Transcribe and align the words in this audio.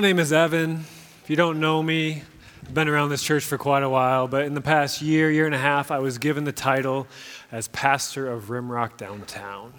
My 0.00 0.06
name 0.06 0.20
is 0.20 0.32
Evan. 0.32 0.84
If 1.24 1.24
you 1.26 1.34
don't 1.34 1.58
know 1.58 1.82
me, 1.82 2.22
I've 2.62 2.72
been 2.72 2.86
around 2.86 3.08
this 3.08 3.20
church 3.20 3.44
for 3.44 3.58
quite 3.58 3.82
a 3.82 3.88
while, 3.88 4.28
but 4.28 4.44
in 4.44 4.54
the 4.54 4.60
past 4.60 5.02
year, 5.02 5.28
year 5.28 5.44
and 5.44 5.56
a 5.56 5.58
half, 5.58 5.90
I 5.90 5.98
was 5.98 6.18
given 6.18 6.44
the 6.44 6.52
title 6.52 7.08
as 7.50 7.66
pastor 7.66 8.30
of 8.30 8.44
Rimrock 8.44 8.96
Downtown. 8.96 9.72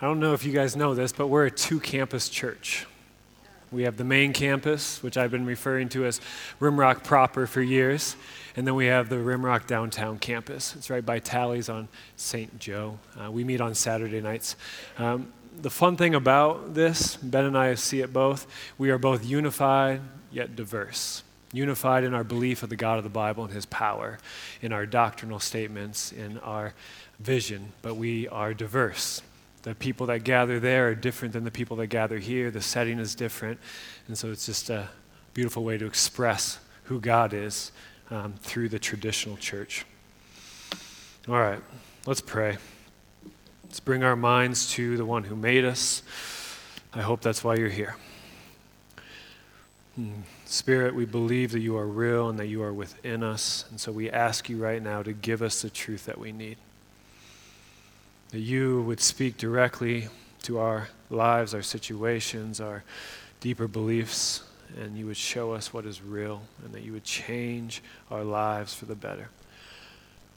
I 0.00 0.04
don't 0.04 0.18
know 0.18 0.32
if 0.34 0.44
you 0.44 0.52
guys 0.52 0.74
know 0.74 0.96
this, 0.96 1.12
but 1.12 1.28
we're 1.28 1.46
a 1.46 1.50
two 1.50 1.78
campus 1.78 2.28
church. 2.28 2.86
We 3.70 3.84
have 3.84 3.98
the 3.98 4.04
main 4.04 4.32
campus, 4.32 5.00
which 5.00 5.16
I've 5.16 5.30
been 5.30 5.46
referring 5.46 5.90
to 5.90 6.04
as 6.04 6.20
Rimrock 6.58 7.04
proper 7.04 7.46
for 7.46 7.62
years, 7.62 8.16
and 8.56 8.66
then 8.66 8.74
we 8.74 8.86
have 8.86 9.10
the 9.10 9.16
Rimrock 9.16 9.68
Downtown 9.68 10.18
campus. 10.18 10.74
It's 10.74 10.90
right 10.90 11.06
by 11.06 11.20
Tally's 11.20 11.68
on 11.68 11.86
St. 12.16 12.58
Joe. 12.58 12.98
Uh, 13.16 13.30
we 13.30 13.44
meet 13.44 13.60
on 13.60 13.76
Saturday 13.76 14.20
nights. 14.20 14.56
Um, 14.96 15.32
the 15.60 15.70
fun 15.70 15.96
thing 15.96 16.14
about 16.14 16.74
this, 16.74 17.16
Ben 17.16 17.44
and 17.44 17.58
I 17.58 17.74
see 17.74 18.00
it 18.00 18.12
both, 18.12 18.46
we 18.78 18.90
are 18.90 18.98
both 18.98 19.24
unified 19.24 20.00
yet 20.30 20.56
diverse. 20.56 21.22
Unified 21.52 22.04
in 22.04 22.14
our 22.14 22.24
belief 22.24 22.62
of 22.62 22.68
the 22.68 22.76
God 22.76 22.98
of 22.98 23.04
the 23.04 23.10
Bible 23.10 23.44
and 23.44 23.52
his 23.52 23.66
power, 23.66 24.18
in 24.60 24.72
our 24.72 24.86
doctrinal 24.86 25.40
statements, 25.40 26.12
in 26.12 26.38
our 26.38 26.74
vision, 27.18 27.72
but 27.82 27.96
we 27.96 28.28
are 28.28 28.52
diverse. 28.54 29.22
The 29.62 29.74
people 29.74 30.06
that 30.06 30.24
gather 30.24 30.60
there 30.60 30.88
are 30.88 30.94
different 30.94 31.34
than 31.34 31.44
the 31.44 31.50
people 31.50 31.76
that 31.78 31.88
gather 31.88 32.18
here. 32.18 32.50
The 32.50 32.60
setting 32.60 32.98
is 32.98 33.14
different. 33.14 33.58
And 34.06 34.16
so 34.16 34.30
it's 34.30 34.46
just 34.46 34.70
a 34.70 34.88
beautiful 35.34 35.64
way 35.64 35.78
to 35.78 35.86
express 35.86 36.58
who 36.84 37.00
God 37.00 37.32
is 37.32 37.72
um, 38.10 38.34
through 38.40 38.68
the 38.68 38.78
traditional 38.78 39.36
church. 39.36 39.84
All 41.28 41.34
right, 41.34 41.60
let's 42.06 42.20
pray. 42.20 42.56
Let's 43.68 43.80
bring 43.80 44.02
our 44.02 44.16
minds 44.16 44.70
to 44.72 44.96
the 44.96 45.04
one 45.04 45.24
who 45.24 45.36
made 45.36 45.66
us. 45.66 46.02
I 46.94 47.02
hope 47.02 47.20
that's 47.20 47.44
why 47.44 47.56
you're 47.56 47.68
here. 47.68 47.96
Hmm. 49.94 50.22
Spirit, 50.46 50.94
we 50.94 51.04
believe 51.04 51.52
that 51.52 51.60
you 51.60 51.76
are 51.76 51.86
real 51.86 52.30
and 52.30 52.38
that 52.38 52.46
you 52.46 52.62
are 52.62 52.72
within 52.72 53.22
us. 53.22 53.66
And 53.68 53.78
so 53.78 53.92
we 53.92 54.10
ask 54.10 54.48
you 54.48 54.56
right 54.56 54.82
now 54.82 55.02
to 55.02 55.12
give 55.12 55.42
us 55.42 55.60
the 55.60 55.68
truth 55.68 56.06
that 56.06 56.16
we 56.18 56.32
need. 56.32 56.56
That 58.30 58.40
you 58.40 58.80
would 58.84 59.00
speak 59.00 59.36
directly 59.36 60.08
to 60.44 60.58
our 60.58 60.88
lives, 61.10 61.52
our 61.52 61.62
situations, 61.62 62.62
our 62.62 62.84
deeper 63.40 63.68
beliefs, 63.68 64.44
and 64.80 64.96
you 64.96 65.04
would 65.04 65.16
show 65.18 65.52
us 65.52 65.74
what 65.74 65.84
is 65.84 66.00
real 66.00 66.40
and 66.64 66.72
that 66.72 66.84
you 66.84 66.94
would 66.94 67.04
change 67.04 67.82
our 68.10 68.24
lives 68.24 68.72
for 68.72 68.86
the 68.86 68.94
better. 68.94 69.28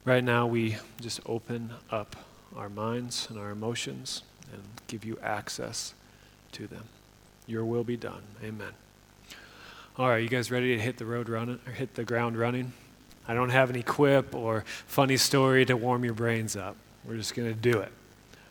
Right 0.03 0.23
now, 0.23 0.47
we 0.47 0.75
just 0.99 1.21
open 1.25 1.71
up 1.89 2.17
our 2.55 2.69
minds 2.69 3.27
and 3.29 3.39
our 3.39 3.51
emotions 3.51 4.23
and 4.51 4.61
give 4.87 5.05
you 5.05 5.17
access 5.23 5.93
to 6.53 6.67
them. 6.67 6.83
Your 7.47 7.65
will 7.65 7.83
be 7.83 7.97
done. 7.97 8.21
Amen. 8.43 8.71
All 9.97 10.09
right, 10.09 10.23
you 10.23 10.29
guys 10.29 10.51
ready 10.51 10.75
to 10.75 10.81
hit 10.81 10.97
the 10.97 11.05
road 11.05 11.29
running 11.29 11.59
or 11.65 11.71
hit 11.71 11.95
the 11.95 12.03
ground 12.03 12.37
running? 12.37 12.73
I 13.27 13.33
don't 13.33 13.49
have 13.49 13.69
any 13.69 13.83
quip 13.83 14.33
or 14.33 14.63
funny 14.87 15.17
story 15.17 15.65
to 15.65 15.75
warm 15.75 16.03
your 16.03 16.13
brains 16.13 16.55
up. 16.55 16.75
We're 17.05 17.17
just 17.17 17.35
going 17.35 17.53
to 17.53 17.59
do 17.59 17.79
it. 17.79 17.91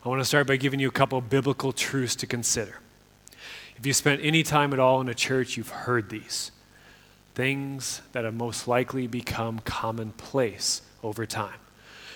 I 0.03 0.09
want 0.09 0.21
to 0.21 0.25
start 0.25 0.47
by 0.47 0.57
giving 0.57 0.79
you 0.79 0.87
a 0.87 0.91
couple 0.91 1.19
biblical 1.21 1.71
truths 1.71 2.15
to 2.17 2.27
consider. 2.27 2.79
If 3.77 3.85
you 3.85 3.93
spent 3.93 4.21
any 4.23 4.43
time 4.43 4.73
at 4.73 4.79
all 4.79 5.01
in 5.01 5.09
a 5.09 5.13
church, 5.13 5.57
you've 5.57 5.69
heard 5.69 6.09
these 6.09 6.51
things 7.33 8.01
that 8.11 8.25
have 8.25 8.33
most 8.33 8.67
likely 8.67 9.07
become 9.07 9.59
commonplace 9.59 10.81
over 11.03 11.25
time. 11.25 11.59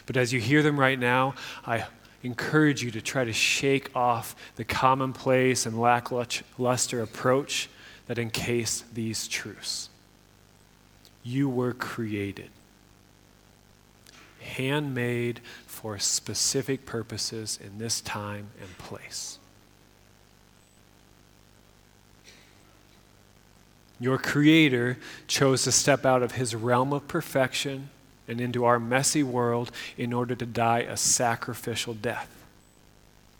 But 0.05 0.17
as 0.17 0.31
you 0.31 0.39
hear 0.39 0.61
them 0.61 0.79
right 0.79 0.99
now, 0.99 1.35
I 1.65 1.85
encourage 2.23 2.83
you 2.83 2.91
to 2.91 3.01
try 3.01 3.23
to 3.23 3.33
shake 3.33 3.95
off 3.95 4.35
the 4.55 4.63
commonplace 4.63 5.65
and 5.65 5.79
lackluster 5.79 7.01
approach 7.01 7.69
that 8.07 8.17
encased 8.17 8.93
these 8.93 9.27
truths. 9.27 9.89
You 11.23 11.49
were 11.49 11.73
created, 11.73 12.49
handmade 14.39 15.41
for 15.65 15.97
specific 15.97 16.85
purposes 16.85 17.59
in 17.63 17.79
this 17.79 18.01
time 18.01 18.47
and 18.59 18.77
place. 18.77 19.39
Your 23.99 24.17
Creator 24.17 24.97
chose 25.27 25.63
to 25.63 25.71
step 25.71 26.05
out 26.05 26.21
of 26.21 26.33
His 26.33 26.53
realm 26.53 26.91
of 26.91 27.07
perfection 27.07 27.89
and 28.27 28.41
into 28.41 28.65
our 28.65 28.79
messy 28.79 29.23
world 29.23 29.71
in 29.97 30.13
order 30.13 30.35
to 30.35 30.45
die 30.45 30.79
a 30.79 30.97
sacrificial 30.97 31.93
death 31.93 32.29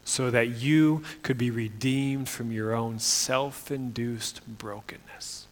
so 0.04 0.30
that 0.30 0.50
you 0.50 1.04
could 1.24 1.38
be 1.38 1.50
redeemed 1.50 2.30
from 2.30 2.52
your 2.52 2.74
own 2.74 3.00
self 3.00 3.72
induced 3.72 4.42
brokenness. 4.48 5.48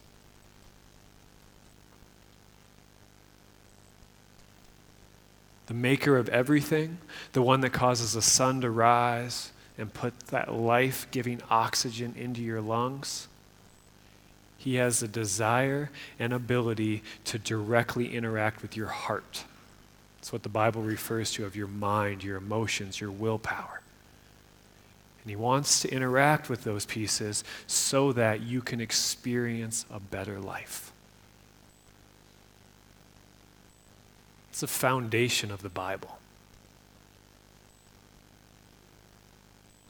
The 5.66 5.74
maker 5.74 6.16
of 6.16 6.28
everything, 6.28 6.98
the 7.32 7.42
one 7.42 7.62
that 7.62 7.70
causes 7.70 8.12
the 8.12 8.22
sun 8.22 8.60
to 8.60 8.70
rise 8.70 9.50
and 9.76 9.92
put 9.92 10.18
that 10.28 10.52
life 10.52 11.08
giving 11.10 11.40
oxygen 11.50 12.14
into 12.16 12.40
your 12.42 12.60
lungs 12.60 13.26
he 14.64 14.76
has 14.76 15.02
a 15.02 15.08
desire 15.08 15.90
and 16.18 16.32
ability 16.32 17.02
to 17.26 17.38
directly 17.38 18.14
interact 18.14 18.62
with 18.62 18.78
your 18.78 18.86
heart. 18.86 19.44
That's 20.16 20.32
what 20.32 20.42
the 20.42 20.48
Bible 20.48 20.80
refers 20.80 21.32
to 21.32 21.44
of 21.44 21.54
your 21.54 21.66
mind, 21.66 22.24
your 22.24 22.38
emotions, 22.38 22.98
your 22.98 23.10
willpower. 23.10 23.82
And 25.22 25.28
He 25.28 25.36
wants 25.36 25.82
to 25.82 25.90
interact 25.92 26.48
with 26.48 26.64
those 26.64 26.86
pieces 26.86 27.44
so 27.66 28.10
that 28.12 28.40
you 28.40 28.62
can 28.62 28.80
experience 28.80 29.84
a 29.92 30.00
better 30.00 30.40
life. 30.40 30.92
It's 34.48 34.60
the 34.60 34.66
foundation 34.66 35.50
of 35.50 35.60
the 35.60 35.68
Bible. 35.68 36.18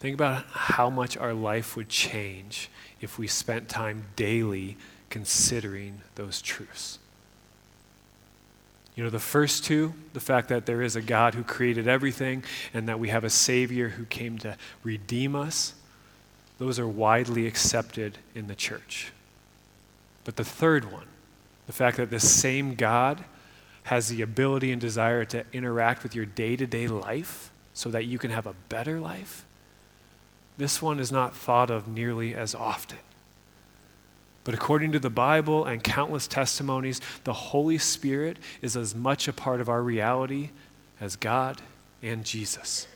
Think 0.01 0.15
about 0.15 0.45
how 0.51 0.91
much 0.91 1.17
our 1.17 1.33
life 1.33 1.77
would 1.77 1.89
change 1.89 2.71
if 3.01 3.19
we 3.19 3.27
spent 3.27 3.69
time 3.69 4.05
daily 4.17 4.77
considering 5.09 6.01
those 6.15 6.43
truths. 6.43 6.99
You 8.97 9.03
know, 9.03 9.11
the 9.11 9.19
first 9.19 9.65
two, 9.65 9.93
the 10.13 10.21
fact 10.21 10.49
that 10.51 10.67
there 10.67 10.83
is 10.83 10.95
a 10.95 11.03
God 11.03 11.35
who 11.35 11.43
created 11.43 11.89
everything 11.89 12.45
and 12.73 12.89
that 12.89 13.01
we 13.01 13.09
have 13.09 13.25
a 13.25 13.31
Savior 13.31 13.89
who 13.89 14.05
came 14.05 14.39
to 14.39 14.57
redeem 14.85 15.35
us, 15.35 15.75
those 16.59 16.79
are 16.79 16.87
widely 16.87 17.47
accepted 17.47 18.19
in 18.35 18.47
the 18.47 18.55
church. 18.55 19.13
But 20.25 20.37
the 20.37 20.45
third 20.45 20.93
one, 20.93 21.07
the 21.67 21.73
fact 21.73 21.97
that 21.97 22.11
this 22.11 22.29
same 22.29 22.75
God 22.75 23.25
has 23.85 24.09
the 24.09 24.23
ability 24.23 24.71
and 24.71 24.81
desire 24.81 25.25
to 25.27 25.45
interact 25.53 26.03
with 26.03 26.15
your 26.15 26.25
day 26.25 26.57
to 26.57 26.67
day 26.67 26.89
life 26.89 27.51
so 27.75 27.91
that 27.91 28.05
you 28.07 28.19
can 28.19 28.31
have 28.31 28.47
a 28.47 28.55
better 28.69 29.01
life, 29.01 29.44
this 30.57 30.81
one 30.81 31.01
is 31.01 31.11
not 31.11 31.37
thought 31.37 31.71
of 31.71 31.89
nearly 31.89 32.35
as 32.35 32.55
often. 32.55 32.99
But 34.45 34.55
according 34.55 34.93
to 34.93 34.99
the 34.99 35.11
Bible 35.11 35.65
and 35.65 35.83
countless 35.83 36.29
testimonies, 36.29 37.01
the 37.25 37.33
Holy 37.33 37.79
Spirit 37.79 38.37
is 38.61 38.77
as 38.77 38.95
much 38.95 39.27
a 39.27 39.33
part 39.33 39.61
of 39.61 39.69
our 39.69 39.83
reality 39.83 40.51
as 41.01 41.17
God 41.17 41.63
and 42.03 42.25
Jesus. 42.25 42.87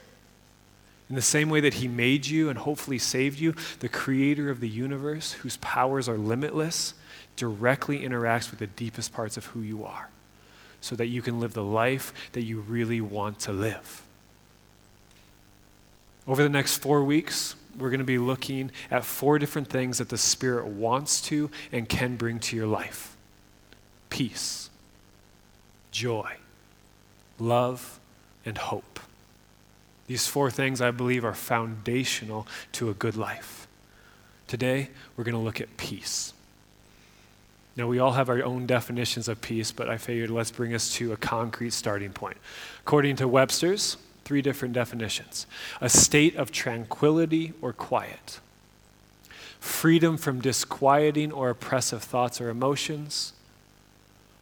In 1.09 1.15
the 1.15 1.23
same 1.23 1.49
way 1.49 1.61
that 1.61 1.75
He 1.75 1.89
made 1.89 2.27
you 2.27 2.51
and 2.51 2.59
hopefully 2.59 2.99
saved 2.99 3.41
you, 3.41 3.55
the 3.81 3.89
Creator 3.89 4.51
of 4.51 4.61
the 4.61 4.69
universe, 4.69 5.33
whose 5.33 5.57
powers 5.57 6.07
are 6.07 6.19
limitless, 6.19 6.93
directly 7.35 8.01
interacts 8.01 8.51
with 8.51 8.59
the 8.59 8.67
deepest 8.67 9.13
parts 9.13 9.39
of 9.39 9.47
who 9.47 9.61
you 9.63 9.85
are 9.85 10.11
so 10.81 10.95
that 10.97 11.07
you 11.07 11.23
can 11.23 11.41
live 11.41 11.55
the 11.55 11.65
life 11.65 12.13
that 12.33 12.43
you 12.43 12.61
really 12.61 13.01
want 13.01 13.39
to 13.41 13.53
live. 13.53 14.03
Over 16.29 16.43
the 16.43 16.51
next 16.51 16.77
four 16.77 17.03
weeks, 17.03 17.57
we're 17.79 17.89
going 17.89 18.01
to 18.01 18.05
be 18.05 18.19
looking 18.19 18.71
at 18.91 19.05
four 19.05 19.39
different 19.39 19.69
things 19.69 19.97
that 19.97 20.11
the 20.11 20.19
Spirit 20.19 20.67
wants 20.67 21.23
to 21.23 21.51
and 21.73 21.89
can 21.89 22.17
bring 22.17 22.39
to 22.41 22.57
your 22.57 22.67
life 22.67 23.17
peace, 24.11 24.69
joy, 25.91 26.37
love, 27.39 27.99
and 28.45 28.59
hope. 28.59 29.01
These 30.07 30.27
four 30.27 30.51
things, 30.51 30.81
I 30.81 30.91
believe, 30.91 31.25
are 31.25 31.35
foundational 31.35 32.47
to 32.73 32.91
a 32.91 32.95
good 32.95 33.17
life. 33.17 33.67
Today, 34.47 34.89
we're 35.17 35.25
going 35.25 35.35
to 35.35 35.41
look 35.41 35.61
at 35.61 35.77
peace. 35.77 36.33
Now, 37.77 37.87
we 37.87 37.99
all 37.99 38.13
have 38.13 38.29
our 38.29 38.43
own 38.43 38.67
definitions 38.67 39.29
of 39.29 39.41
peace, 39.41 39.73
but 39.73 39.89
I 39.89 39.99
figured 39.99 40.31
let's 40.31 40.51
bring 40.51 40.75
us 40.75 40.93
to 40.95 41.13
a 41.13 41.17
concrete 41.17 41.73
starting 41.73 42.11
point. 42.11 42.39
According 42.81 43.17
to 43.17 43.29
Webster's, 43.29 43.99
three 44.29 44.43
different 44.43 44.75
definitions 44.75 45.47
a 45.81 45.89
state 45.89 46.37
of 46.37 46.53
tranquility 46.53 47.55
or 47.63 47.73
quiet, 47.73 48.41
freedom 49.59 50.19
from 50.19 50.39
disquieting 50.39 51.33
or 51.33 51.49
oppressive 51.49 52.03
thoughts 52.03 52.39
or 52.39 52.51
emotions, 52.51 53.33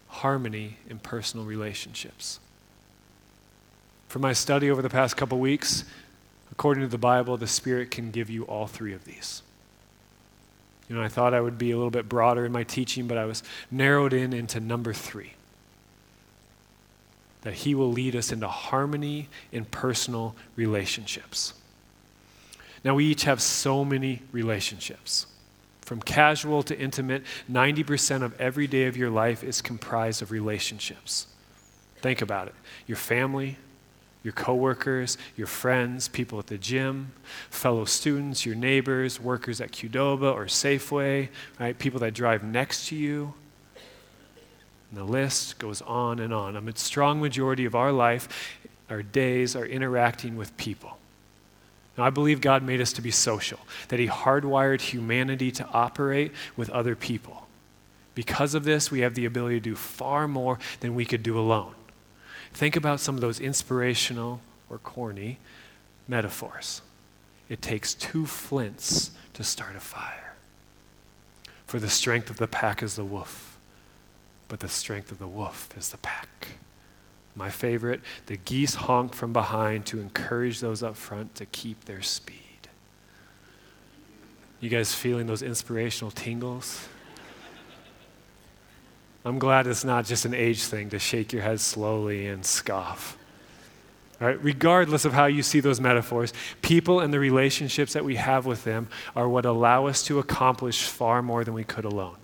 harmony 0.09 0.77
in 0.91 0.99
personal 0.99 1.47
relationships. 1.47 2.41
For 4.09 4.19
my 4.19 4.33
study 4.33 4.69
over 4.73 4.83
the 4.83 4.91
past 4.91 5.17
couple 5.17 5.39
weeks, 5.39 5.85
according 6.51 6.83
to 6.83 6.89
the 6.89 6.99
Bible, 6.99 7.37
the 7.37 7.47
Spirit 7.47 7.93
can 7.93 8.11
give 8.11 8.29
you 8.29 8.43
all 8.43 8.67
three 8.67 8.93
of 8.93 9.05
these. 9.05 9.43
You 10.89 10.97
know, 10.97 11.03
I 11.03 11.09
thought 11.09 11.33
I 11.33 11.41
would 11.41 11.59
be 11.59 11.71
a 11.71 11.77
little 11.77 11.93
bit 11.93 12.09
broader 12.09 12.45
in 12.45 12.51
my 12.51 12.65
teaching, 12.65 13.07
but 13.07 13.19
I 13.19 13.25
was 13.25 13.45
narrowed 13.71 14.13
in 14.13 14.33
into 14.33 14.59
number 14.59 14.93
three 14.93 15.36
that 17.47 17.55
He 17.55 17.77
will 17.77 17.93
lead 17.93 18.17
us 18.17 18.33
into 18.33 18.49
harmony 18.49 19.29
in 19.53 19.65
personal 19.67 20.35
relationships. 20.57 21.55
Now, 22.83 22.97
we 22.97 23.05
each 23.05 23.23
have 23.23 23.41
so 23.41 23.85
many 23.85 24.23
relationships. 24.33 25.27
From 25.83 26.03
casual 26.03 26.65
to 26.65 26.77
intimate, 26.77 27.23
90% 27.49 28.23
of 28.23 28.41
every 28.41 28.67
day 28.67 28.87
of 28.87 28.97
your 28.97 29.11
life 29.11 29.45
is 29.45 29.63
comprised 29.63 30.23
of 30.23 30.33
relationships. 30.33 31.29
Think 31.99 32.21
about 32.21 32.49
it 32.49 32.55
your 32.89 32.97
family, 32.97 33.59
your 34.25 34.33
coworkers, 34.33 35.17
your 35.37 35.47
friends, 35.47 36.09
people 36.09 36.41
at 36.41 36.49
the 36.49 36.59
gym, 36.59 37.13
fellow 37.49 37.85
students, 37.85 38.45
your 38.45 38.57
neighbors, 38.57 39.21
workers 39.21 39.61
at 39.61 39.71
Qdoba 39.71 40.35
or 40.35 40.47
Safeway, 40.47 41.29
right? 41.61 41.79
People 41.79 42.01
that 42.01 42.13
drive 42.13 42.43
next 42.43 42.89
to 42.89 42.97
you. 42.97 43.35
And 44.97 45.07
the 45.07 45.13
list 45.13 45.59
goes 45.59 45.83
on 45.83 46.21
and 46.21 46.33
on. 46.33 46.57
A 46.57 46.77
strong 46.77 47.21
majority 47.21 47.67
of 47.67 47.75
our 47.75 47.93
life, 47.93 48.59
our 48.89 49.03
days, 49.03 49.55
are 49.55 49.67
interacting 49.67 50.37
with 50.37 50.57
people. 50.57 50.97
Now, 51.99 52.05
I 52.05 52.11
believe 52.11 52.41
God 52.41 52.63
made 52.63 52.81
us 52.81 52.95
to 52.95 53.03
be 53.03 53.11
social, 53.11 53.61
that 53.89 54.01
He 54.01 54.07
hardwired 54.07 54.81
humanity 54.81 55.51
to 55.51 55.69
operate 55.69 56.33
with 56.57 56.71
other 56.71 56.97
people. 56.97 57.47
Because 58.15 58.55
of 58.55 58.65
this, 58.65 58.91
we 58.91 59.01
have 59.01 59.15
the 59.15 59.27
ability 59.27 59.57
to 59.57 59.71
do 59.71 59.77
far 59.77 60.27
more 60.27 60.59
than 60.81 60.95
we 60.95 61.05
could 61.05 61.23
do 61.23 61.39
alone. 61.39 61.75
Think 62.55 62.75
about 62.75 62.99
some 62.99 63.17
of 63.17 63.21
those 63.21 63.39
inspirational 63.39 64.41
or 64.71 64.79
corny 64.79 65.39
metaphors. 66.09 66.81
It 67.51 67.61
takes 67.61 67.93
two 67.93 68.25
flints 68.25 69.11
to 69.35 69.45
start 69.45 69.77
a 69.77 69.81
fire. 69.81 70.37
For 71.67 71.79
the 71.79 71.91
strength 71.91 72.31
of 72.31 72.39
the 72.39 72.49
pack 72.49 72.83
is 72.83 72.97
the 72.97 73.05
wolf, 73.05 73.56
but 74.49 74.61
the 74.61 74.69
strength 74.69 75.11
of 75.11 75.19
the 75.19 75.27
wolf 75.27 75.69
is 75.77 75.91
the 75.91 75.99
pack. 75.99 76.49
My 77.35 77.51
favorite, 77.51 78.01
the 78.27 78.39
geese 78.39 78.75
honk 78.75 79.13
from 79.13 79.33
behind 79.33 79.85
to 79.87 80.01
encourage 80.01 80.61
those 80.61 80.83
up 80.83 80.97
front 80.97 81.35
to 81.35 81.47
keep 81.47 81.85
their 81.85 82.01
speed. 82.01 82.41
You 84.59 84.71
guys 84.71 84.95
feeling 84.95 85.27
those 85.27 85.43
inspirational 85.43 86.11
tingles? 86.11 86.89
I'm 89.25 89.39
glad 89.39 89.67
it's 89.67 89.85
not 89.85 90.07
just 90.07 90.25
an 90.25 90.35
age 90.35 90.65
thing 90.65 90.89
to 90.91 90.99
shake 90.99 91.33
your 91.33 91.43
head 91.43 91.61
slowly 91.61 92.27
and 92.27 92.47
scoff. 92.47 93.19
Right? 94.19 94.43
Regardless 94.43 95.05
of 95.05 95.13
how 95.13 95.27
you 95.27 95.43
see 95.43 95.61
those 95.61 95.79
metaphors, 95.79 96.33
people 96.63 97.01
and 97.01 97.13
the 97.13 97.19
relationships 97.19 97.93
that 97.93 98.05
we 98.05 98.17
have 98.17 98.47
with 98.47 98.65
them 98.65 98.89
are 99.15 99.29
what 99.29 99.45
allow 99.45 99.87
us 99.87 100.03
to 100.05 100.19
accomplish 100.19 100.85
far 100.85 101.21
more 101.21 101.45
than 101.45 101.53
we 101.53 101.65
could 101.65 101.85
alone. 101.85 102.17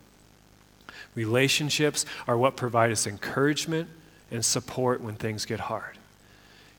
Relationships 1.14 2.06
are 2.26 2.36
what 2.36 2.56
provide 2.56 2.90
us 2.90 3.06
encouragement 3.06 3.88
and 4.30 4.44
support 4.44 5.00
when 5.00 5.14
things 5.14 5.44
get 5.44 5.60
hard. 5.60 5.98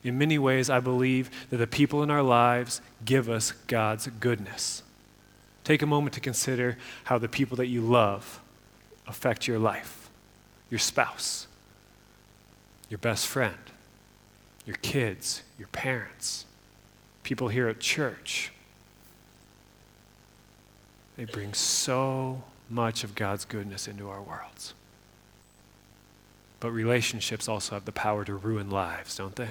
In 0.02 0.18
many 0.18 0.38
ways, 0.38 0.68
I 0.68 0.80
believe 0.80 1.30
that 1.50 1.56
the 1.56 1.66
people 1.66 2.02
in 2.02 2.10
our 2.10 2.22
lives 2.22 2.80
give 3.04 3.30
us 3.30 3.52
God's 3.68 4.06
goodness. 4.20 4.82
Take 5.62 5.80
a 5.80 5.86
moment 5.86 6.14
to 6.14 6.20
consider 6.20 6.76
how 7.04 7.16
the 7.16 7.28
people 7.28 7.56
that 7.56 7.68
you 7.68 7.80
love 7.80 8.40
affect 9.06 9.48
your 9.48 9.58
life 9.58 10.00
your 10.70 10.78
spouse, 10.78 11.46
your 12.88 12.98
best 12.98 13.28
friend, 13.28 13.54
your 14.66 14.74
kids, 14.76 15.42
your 15.58 15.68
parents, 15.68 16.46
people 17.22 17.46
here 17.46 17.68
at 17.68 17.78
church. 17.78 18.50
They 21.16 21.26
bring 21.26 21.54
so 21.54 22.42
much 22.68 23.04
of 23.04 23.14
God's 23.14 23.44
goodness 23.44 23.86
into 23.86 24.08
our 24.08 24.22
worlds. 24.22 24.74
But 26.60 26.70
relationships 26.70 27.48
also 27.48 27.74
have 27.74 27.84
the 27.84 27.92
power 27.92 28.24
to 28.24 28.34
ruin 28.34 28.70
lives, 28.70 29.16
don't 29.16 29.36
they? 29.36 29.50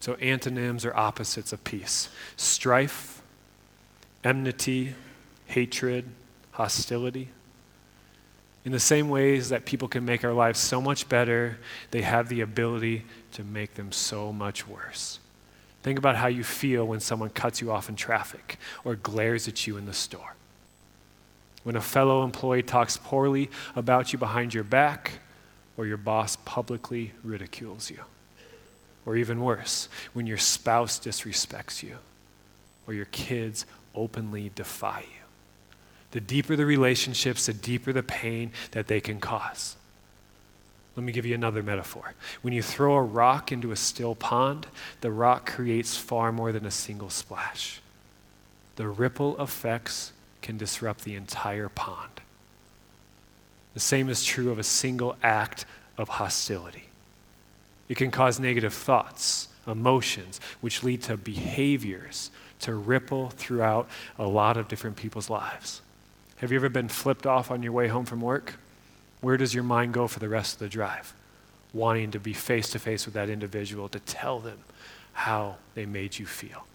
So, 0.00 0.14
antonyms 0.14 0.84
or 0.84 0.96
opposites 0.96 1.52
of 1.52 1.64
peace 1.64 2.08
strife, 2.36 3.22
enmity, 4.22 4.94
hatred, 5.46 6.04
hostility. 6.52 7.28
In 8.64 8.72
the 8.72 8.80
same 8.80 9.08
ways 9.08 9.48
that 9.48 9.64
people 9.64 9.88
can 9.88 10.04
make 10.04 10.24
our 10.24 10.32
lives 10.32 10.58
so 10.58 10.80
much 10.80 11.08
better, 11.08 11.58
they 11.90 12.02
have 12.02 12.28
the 12.28 12.42
ability 12.42 13.04
to 13.32 13.42
make 13.42 13.74
them 13.74 13.92
so 13.92 14.32
much 14.32 14.68
worse. 14.68 15.20
Think 15.82 15.98
about 15.98 16.16
how 16.16 16.26
you 16.26 16.44
feel 16.44 16.86
when 16.86 17.00
someone 17.00 17.30
cuts 17.30 17.60
you 17.60 17.70
off 17.72 17.88
in 17.88 17.96
traffic 17.96 18.58
or 18.84 18.94
glares 18.94 19.48
at 19.48 19.66
you 19.66 19.76
in 19.78 19.86
the 19.86 19.94
store. 19.94 20.34
When 21.68 21.76
a 21.76 21.82
fellow 21.82 22.24
employee 22.24 22.62
talks 22.62 22.96
poorly 22.96 23.50
about 23.76 24.14
you 24.14 24.18
behind 24.18 24.54
your 24.54 24.64
back, 24.64 25.18
or 25.76 25.84
your 25.86 25.98
boss 25.98 26.34
publicly 26.46 27.12
ridicules 27.22 27.90
you. 27.90 27.98
Or 29.04 29.18
even 29.18 29.42
worse, 29.42 29.90
when 30.14 30.26
your 30.26 30.38
spouse 30.38 30.98
disrespects 30.98 31.82
you, 31.82 31.98
or 32.86 32.94
your 32.94 33.04
kids 33.12 33.66
openly 33.94 34.50
defy 34.54 35.00
you. 35.00 35.24
The 36.12 36.22
deeper 36.22 36.56
the 36.56 36.64
relationships, 36.64 37.44
the 37.44 37.52
deeper 37.52 37.92
the 37.92 38.02
pain 38.02 38.52
that 38.70 38.86
they 38.86 39.02
can 39.02 39.20
cause. 39.20 39.76
Let 40.96 41.04
me 41.04 41.12
give 41.12 41.26
you 41.26 41.34
another 41.34 41.62
metaphor. 41.62 42.14
When 42.40 42.54
you 42.54 42.62
throw 42.62 42.94
a 42.94 43.02
rock 43.02 43.52
into 43.52 43.72
a 43.72 43.76
still 43.76 44.14
pond, 44.14 44.68
the 45.02 45.10
rock 45.10 45.44
creates 45.44 45.98
far 45.98 46.32
more 46.32 46.50
than 46.50 46.64
a 46.64 46.70
single 46.70 47.10
splash. 47.10 47.82
The 48.76 48.88
ripple 48.88 49.38
effects 49.38 50.14
can 50.42 50.56
disrupt 50.56 51.04
the 51.04 51.14
entire 51.14 51.68
pond. 51.68 52.20
The 53.74 53.80
same 53.80 54.08
is 54.08 54.24
true 54.24 54.50
of 54.50 54.58
a 54.58 54.64
single 54.64 55.16
act 55.22 55.64
of 55.96 56.08
hostility. 56.08 56.84
It 57.88 57.96
can 57.96 58.10
cause 58.10 58.38
negative 58.38 58.74
thoughts, 58.74 59.48
emotions, 59.66 60.40
which 60.60 60.82
lead 60.82 61.02
to 61.04 61.16
behaviors 61.16 62.30
to 62.60 62.74
ripple 62.74 63.30
throughout 63.30 63.88
a 64.18 64.26
lot 64.26 64.56
of 64.56 64.68
different 64.68 64.96
people's 64.96 65.30
lives. 65.30 65.80
Have 66.36 66.50
you 66.50 66.56
ever 66.56 66.68
been 66.68 66.88
flipped 66.88 67.26
off 67.26 67.50
on 67.50 67.62
your 67.62 67.72
way 67.72 67.88
home 67.88 68.04
from 68.04 68.20
work? 68.20 68.54
Where 69.20 69.36
does 69.36 69.54
your 69.54 69.64
mind 69.64 69.92
go 69.92 70.06
for 70.06 70.18
the 70.18 70.28
rest 70.28 70.54
of 70.54 70.58
the 70.60 70.68
drive? 70.68 71.12
Wanting 71.72 72.12
to 72.12 72.20
be 72.20 72.32
face 72.32 72.70
to 72.70 72.78
face 72.78 73.04
with 73.04 73.14
that 73.14 73.28
individual 73.28 73.88
to 73.88 74.00
tell 74.00 74.38
them 74.38 74.58
how 75.12 75.56
they 75.74 75.86
made 75.86 76.18
you 76.18 76.26
feel. 76.26 76.66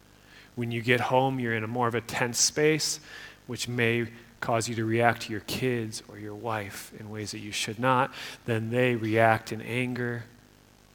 When 0.55 0.71
you 0.71 0.81
get 0.81 0.99
home, 0.99 1.39
you're 1.39 1.55
in 1.55 1.63
a 1.63 1.67
more 1.67 1.87
of 1.87 1.95
a 1.95 2.01
tense 2.01 2.39
space, 2.39 2.99
which 3.47 3.67
may 3.67 4.07
cause 4.39 4.67
you 4.67 4.75
to 4.75 4.83
react 4.83 5.23
to 5.23 5.31
your 5.31 5.41
kids 5.41 6.03
or 6.09 6.19
your 6.19 6.35
wife 6.35 6.91
in 6.99 7.09
ways 7.09 7.31
that 7.31 7.39
you 7.39 7.51
should 7.51 7.79
not. 7.79 8.13
Then 8.45 8.71
they 8.71 8.95
react 8.95 9.51
in 9.51 9.61
anger, 9.61 10.25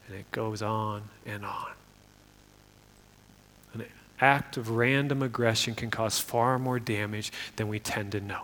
and 0.06 0.16
it 0.18 0.30
goes 0.32 0.60
on 0.60 1.04
and 1.24 1.46
on. 1.46 1.70
An 3.72 3.84
act 4.20 4.56
of 4.56 4.70
random 4.70 5.22
aggression 5.22 5.74
can 5.74 5.90
cause 5.90 6.18
far 6.18 6.58
more 6.58 6.78
damage 6.78 7.32
than 7.56 7.68
we 7.68 7.78
tend 7.78 8.12
to 8.12 8.20
know. 8.20 8.42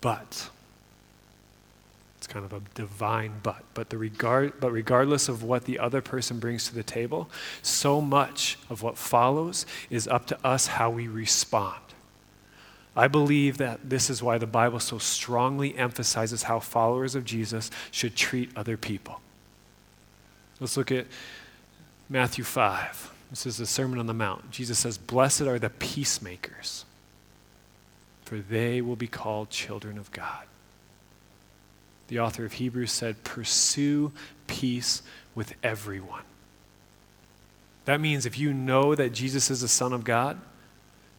But, 0.00 0.50
kind 2.32 2.44
of 2.44 2.52
a 2.52 2.60
divine 2.74 3.32
but, 3.42 3.62
but, 3.74 3.90
the 3.90 3.98
regard, 3.98 4.58
but 4.60 4.72
regardless 4.72 5.28
of 5.28 5.42
what 5.42 5.64
the 5.64 5.78
other 5.78 6.00
person 6.00 6.38
brings 6.38 6.66
to 6.68 6.74
the 6.74 6.82
table, 6.82 7.30
so 7.62 8.00
much 8.00 8.58
of 8.70 8.82
what 8.82 8.96
follows 8.96 9.66
is 9.90 10.08
up 10.08 10.26
to 10.26 10.46
us 10.46 10.66
how 10.66 10.90
we 10.90 11.08
respond. 11.08 11.80
I 12.96 13.08
believe 13.08 13.58
that 13.58 13.88
this 13.88 14.10
is 14.10 14.22
why 14.22 14.38
the 14.38 14.46
Bible 14.46 14.80
so 14.80 14.98
strongly 14.98 15.76
emphasizes 15.76 16.44
how 16.44 16.60
followers 16.60 17.14
of 17.14 17.24
Jesus 17.24 17.70
should 17.90 18.16
treat 18.16 18.50
other 18.56 18.76
people. 18.76 19.20
Let's 20.60 20.76
look 20.76 20.92
at 20.92 21.06
Matthew 22.08 22.44
5. 22.44 23.12
This 23.30 23.46
is 23.46 23.56
the 23.56 23.66
Sermon 23.66 23.98
on 23.98 24.06
the 24.06 24.14
Mount. 24.14 24.50
Jesus 24.50 24.78
says, 24.78 24.98
Blessed 24.98 25.42
are 25.42 25.58
the 25.58 25.70
peacemakers 25.70 26.84
for 28.32 28.38
they 28.38 28.80
will 28.80 28.96
be 28.96 29.06
called 29.06 29.50
children 29.50 29.98
of 29.98 30.10
God. 30.10 30.46
The 32.12 32.20
author 32.20 32.44
of 32.44 32.52
Hebrews 32.52 32.92
said, 32.92 33.24
Pursue 33.24 34.12
peace 34.46 35.00
with 35.34 35.54
everyone. 35.62 36.24
That 37.86 38.02
means 38.02 38.26
if 38.26 38.38
you 38.38 38.52
know 38.52 38.94
that 38.94 39.14
Jesus 39.14 39.50
is 39.50 39.62
the 39.62 39.68
Son 39.68 39.94
of 39.94 40.04
God, 40.04 40.38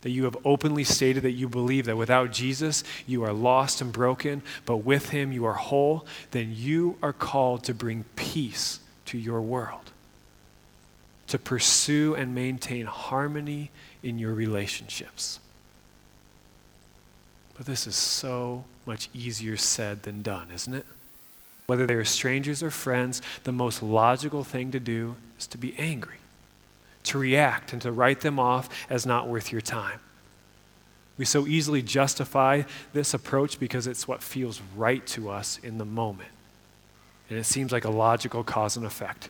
that 0.02 0.12
you 0.12 0.26
have 0.26 0.38
openly 0.46 0.84
stated 0.84 1.24
that 1.24 1.32
you 1.32 1.50
believe 1.50 1.86
that 1.86 1.98
without 1.98 2.32
Jesus 2.32 2.84
you 3.08 3.24
are 3.24 3.34
lost 3.34 3.82
and 3.82 3.92
broken, 3.92 4.44
but 4.68 4.78
with 4.78 5.10
him 5.10 5.32
you 5.32 5.46
are 5.46 5.56
whole, 5.56 6.06
then 6.30 6.54
you 6.56 7.00
are 7.02 7.12
called 7.12 7.64
to 7.64 7.74
bring 7.74 8.06
peace 8.16 8.80
to 9.06 9.18
your 9.18 9.42
world, 9.42 9.92
to 11.26 11.40
pursue 11.40 12.14
and 12.14 12.36
maintain 12.36 12.86
harmony 12.86 13.72
in 14.04 14.20
your 14.20 14.36
relationships. 14.36 15.40
But 17.58 17.66
this 17.66 17.88
is 17.88 17.96
so 17.96 18.66
much 18.86 19.10
easier 19.14 19.58
said 19.58 20.04
than 20.04 20.22
done, 20.22 20.48
isn't 20.54 20.74
it? 20.74 20.86
Whether 21.66 21.88
they 21.88 21.94
are 21.94 22.06
strangers 22.06 22.62
or 22.62 22.72
friends, 22.72 23.22
the 23.44 23.52
most 23.52 23.82
logical 23.82 24.44
thing 24.44 24.72
to 24.72 24.80
do 24.80 25.16
is 25.40 25.48
to 25.48 25.58
be 25.58 25.76
angry, 25.78 26.18
to 27.04 27.18
react, 27.18 27.72
and 27.74 27.82
to 27.82 27.92
write 27.92 28.22
them 28.22 28.40
off 28.40 28.70
as 28.90 29.06
not 29.06 29.28
worth 29.28 29.52
your 29.52 29.62
time. 29.62 30.00
We 31.18 31.26
so 31.26 31.48
easily 31.48 31.82
justify 31.82 32.64
this 32.92 33.14
approach 33.14 33.60
because 33.60 33.88
it's 33.88 34.08
what 34.08 34.24
feels 34.24 34.62
right 34.76 35.06
to 35.08 35.30
us 35.30 35.60
in 35.62 35.78
the 35.78 35.86
moment. 35.86 36.30
And 37.30 37.40
it 37.40 37.46
seems 37.46 37.72
like 37.72 37.86
a 37.86 37.90
logical 37.90 38.44
cause 38.44 38.76
and 38.76 38.86
effect. 38.86 39.30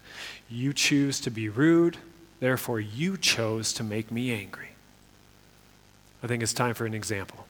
You 0.50 0.74
choose 0.74 1.20
to 1.22 1.30
be 1.30 1.50
rude, 1.50 1.98
therefore, 2.40 2.80
you 2.80 3.18
chose 3.18 3.74
to 3.74 3.84
make 3.84 4.12
me 4.12 4.32
angry. 4.32 4.70
I 6.24 6.28
think 6.28 6.42
it's 6.42 6.54
time 6.54 6.74
for 6.74 6.86
an 6.86 6.94
example. 6.94 7.46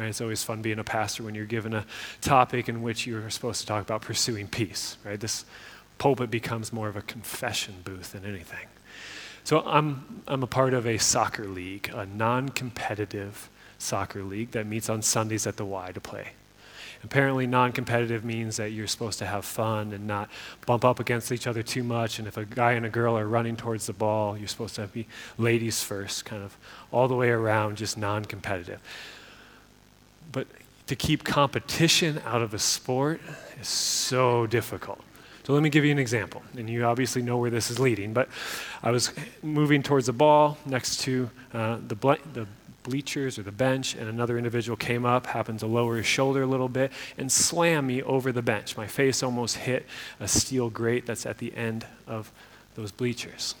Right? 0.00 0.08
It's 0.08 0.22
always 0.22 0.42
fun 0.42 0.62
being 0.62 0.78
a 0.78 0.84
pastor 0.84 1.24
when 1.24 1.34
you're 1.34 1.44
given 1.44 1.74
a 1.74 1.84
topic 2.22 2.70
in 2.70 2.80
which 2.80 3.06
you're 3.06 3.28
supposed 3.28 3.60
to 3.60 3.66
talk 3.66 3.82
about 3.82 4.00
pursuing 4.00 4.48
peace. 4.48 4.96
Right? 5.04 5.20
This 5.20 5.44
pulpit 5.98 6.30
becomes 6.30 6.72
more 6.72 6.88
of 6.88 6.96
a 6.96 7.02
confession 7.02 7.74
booth 7.84 8.12
than 8.12 8.24
anything. 8.24 8.66
So 9.44 9.60
I'm, 9.60 10.22
I'm 10.26 10.42
a 10.42 10.46
part 10.46 10.72
of 10.72 10.86
a 10.86 10.96
soccer 10.96 11.44
league, 11.44 11.90
a 11.94 12.06
non 12.06 12.48
competitive 12.48 13.50
soccer 13.76 14.22
league 14.22 14.52
that 14.52 14.66
meets 14.66 14.88
on 14.88 15.02
Sundays 15.02 15.46
at 15.46 15.58
the 15.58 15.66
Y 15.66 15.92
to 15.92 16.00
play. 16.00 16.28
Apparently, 17.04 17.46
non 17.46 17.72
competitive 17.72 18.24
means 18.24 18.56
that 18.56 18.70
you're 18.70 18.86
supposed 18.86 19.18
to 19.18 19.26
have 19.26 19.44
fun 19.44 19.92
and 19.92 20.06
not 20.06 20.30
bump 20.64 20.82
up 20.82 20.98
against 20.98 21.30
each 21.30 21.46
other 21.46 21.62
too 21.62 21.82
much. 21.82 22.18
And 22.18 22.26
if 22.26 22.38
a 22.38 22.46
guy 22.46 22.72
and 22.72 22.86
a 22.86 22.90
girl 22.90 23.18
are 23.18 23.26
running 23.26 23.56
towards 23.56 23.86
the 23.86 23.92
ball, 23.92 24.38
you're 24.38 24.48
supposed 24.48 24.76
to 24.76 24.86
be 24.86 25.06
ladies 25.36 25.82
first, 25.82 26.24
kind 26.24 26.42
of 26.42 26.56
all 26.90 27.06
the 27.06 27.14
way 27.14 27.28
around, 27.28 27.76
just 27.76 27.98
non 27.98 28.24
competitive. 28.24 28.80
But 30.32 30.46
to 30.86 30.96
keep 30.96 31.24
competition 31.24 32.20
out 32.24 32.42
of 32.42 32.54
a 32.54 32.58
sport 32.58 33.20
is 33.60 33.68
so 33.68 34.46
difficult. 34.46 35.00
So 35.44 35.54
let 35.54 35.62
me 35.62 35.70
give 35.70 35.84
you 35.84 35.90
an 35.90 35.98
example. 35.98 36.42
And 36.56 36.68
you 36.68 36.84
obviously 36.84 37.22
know 37.22 37.38
where 37.38 37.50
this 37.50 37.70
is 37.70 37.78
leading. 37.78 38.12
But 38.12 38.28
I 38.82 38.90
was 38.90 39.12
moving 39.42 39.82
towards 39.82 40.06
the 40.06 40.12
ball 40.12 40.58
next 40.66 41.00
to 41.00 41.30
uh, 41.52 41.78
the, 41.86 42.18
the 42.32 42.46
bleachers 42.82 43.38
or 43.38 43.42
the 43.42 43.52
bench, 43.52 43.94
and 43.94 44.08
another 44.08 44.38
individual 44.38 44.76
came 44.76 45.04
up, 45.04 45.26
happened 45.26 45.60
to 45.60 45.66
lower 45.66 45.96
his 45.96 46.06
shoulder 46.06 46.42
a 46.42 46.46
little 46.46 46.68
bit, 46.68 46.92
and 47.18 47.30
slam 47.30 47.86
me 47.86 48.02
over 48.02 48.32
the 48.32 48.42
bench. 48.42 48.76
My 48.76 48.86
face 48.86 49.22
almost 49.22 49.56
hit 49.56 49.86
a 50.18 50.28
steel 50.28 50.70
grate 50.70 51.06
that's 51.06 51.26
at 51.26 51.38
the 51.38 51.54
end 51.54 51.86
of 52.06 52.32
those 52.74 52.92
bleachers. 52.92 53.54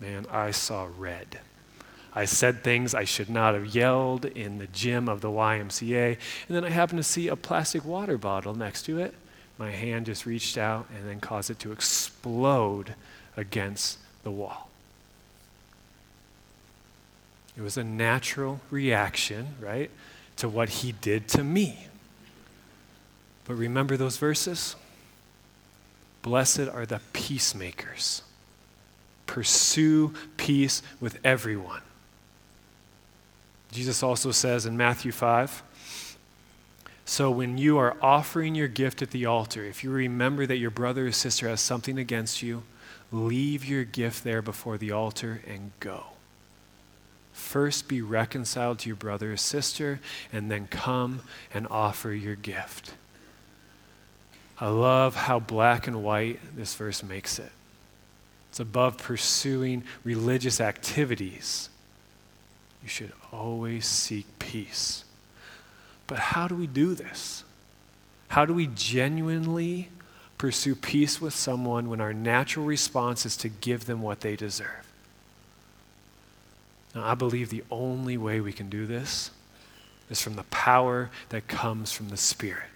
Man, 0.00 0.26
I 0.30 0.50
saw 0.50 0.88
red. 0.98 1.40
I 2.12 2.24
said 2.24 2.64
things 2.64 2.94
I 2.94 3.04
should 3.04 3.30
not 3.30 3.54
have 3.54 3.74
yelled 3.74 4.24
in 4.24 4.58
the 4.58 4.66
gym 4.66 5.08
of 5.08 5.20
the 5.20 5.28
YMCA, 5.28 6.16
and 6.48 6.56
then 6.56 6.64
I 6.64 6.70
happened 6.70 6.98
to 6.98 7.04
see 7.04 7.28
a 7.28 7.36
plastic 7.36 7.84
water 7.84 8.18
bottle 8.18 8.54
next 8.54 8.82
to 8.82 8.98
it. 8.98 9.14
My 9.58 9.70
hand 9.70 10.06
just 10.06 10.26
reached 10.26 10.58
out 10.58 10.86
and 10.96 11.08
then 11.08 11.20
caused 11.20 11.50
it 11.50 11.58
to 11.60 11.72
explode 11.72 12.94
against 13.36 13.98
the 14.24 14.30
wall. 14.30 14.70
It 17.56 17.62
was 17.62 17.76
a 17.76 17.84
natural 17.84 18.60
reaction, 18.70 19.54
right, 19.60 19.90
to 20.38 20.48
what 20.48 20.68
he 20.68 20.92
did 20.92 21.28
to 21.28 21.44
me. 21.44 21.86
But 23.44 23.54
remember 23.54 23.96
those 23.96 24.16
verses? 24.16 24.76
Blessed 26.22 26.60
are 26.60 26.86
the 26.86 27.00
peacemakers. 27.12 28.22
Pursue 29.26 30.14
peace 30.36 30.82
with 31.00 31.18
everyone. 31.22 31.82
Jesus 33.72 34.02
also 34.02 34.32
says 34.32 34.66
in 34.66 34.76
Matthew 34.76 35.12
5 35.12 35.62
So 37.04 37.30
when 37.30 37.56
you 37.56 37.78
are 37.78 37.96
offering 38.02 38.54
your 38.54 38.68
gift 38.68 39.02
at 39.02 39.10
the 39.10 39.26
altar, 39.26 39.64
if 39.64 39.84
you 39.84 39.90
remember 39.90 40.46
that 40.46 40.56
your 40.56 40.70
brother 40.70 41.06
or 41.06 41.12
sister 41.12 41.48
has 41.48 41.60
something 41.60 41.98
against 41.98 42.42
you, 42.42 42.62
leave 43.12 43.64
your 43.64 43.84
gift 43.84 44.24
there 44.24 44.42
before 44.42 44.78
the 44.78 44.92
altar 44.92 45.42
and 45.46 45.70
go. 45.80 46.06
First 47.32 47.88
be 47.88 48.02
reconciled 48.02 48.80
to 48.80 48.88
your 48.88 48.96
brother 48.96 49.32
or 49.32 49.36
sister, 49.36 50.00
and 50.32 50.50
then 50.50 50.66
come 50.66 51.22
and 51.54 51.66
offer 51.70 52.12
your 52.12 52.36
gift. 52.36 52.94
I 54.60 54.68
love 54.68 55.14
how 55.14 55.40
black 55.40 55.86
and 55.86 56.04
white 56.04 56.38
this 56.54 56.74
verse 56.74 57.02
makes 57.02 57.38
it. 57.38 57.50
It's 58.50 58.60
above 58.60 58.98
pursuing 58.98 59.84
religious 60.04 60.60
activities. 60.60 61.70
You 62.82 62.88
should 62.88 63.12
always 63.32 63.86
seek 63.86 64.26
peace. 64.38 65.04
But 66.06 66.18
how 66.18 66.48
do 66.48 66.54
we 66.54 66.66
do 66.66 66.94
this? 66.94 67.44
How 68.28 68.44
do 68.44 68.54
we 68.54 68.68
genuinely 68.68 69.88
pursue 70.38 70.74
peace 70.74 71.20
with 71.20 71.34
someone 71.34 71.88
when 71.88 72.00
our 72.00 72.12
natural 72.12 72.64
response 72.64 73.26
is 73.26 73.36
to 73.38 73.48
give 73.48 73.86
them 73.86 74.02
what 74.02 74.20
they 74.20 74.36
deserve? 74.36 74.86
Now, 76.94 77.04
I 77.04 77.14
believe 77.14 77.50
the 77.50 77.64
only 77.70 78.16
way 78.16 78.40
we 78.40 78.52
can 78.52 78.68
do 78.68 78.86
this 78.86 79.30
is 80.08 80.20
from 80.20 80.34
the 80.34 80.42
power 80.44 81.10
that 81.28 81.46
comes 81.46 81.92
from 81.92 82.08
the 82.08 82.16
Spirit, 82.16 82.68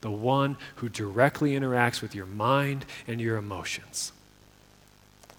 the 0.00 0.10
one 0.10 0.56
who 0.76 0.88
directly 0.88 1.52
interacts 1.52 2.02
with 2.02 2.14
your 2.14 2.26
mind 2.26 2.84
and 3.06 3.20
your 3.20 3.36
emotions. 3.36 4.12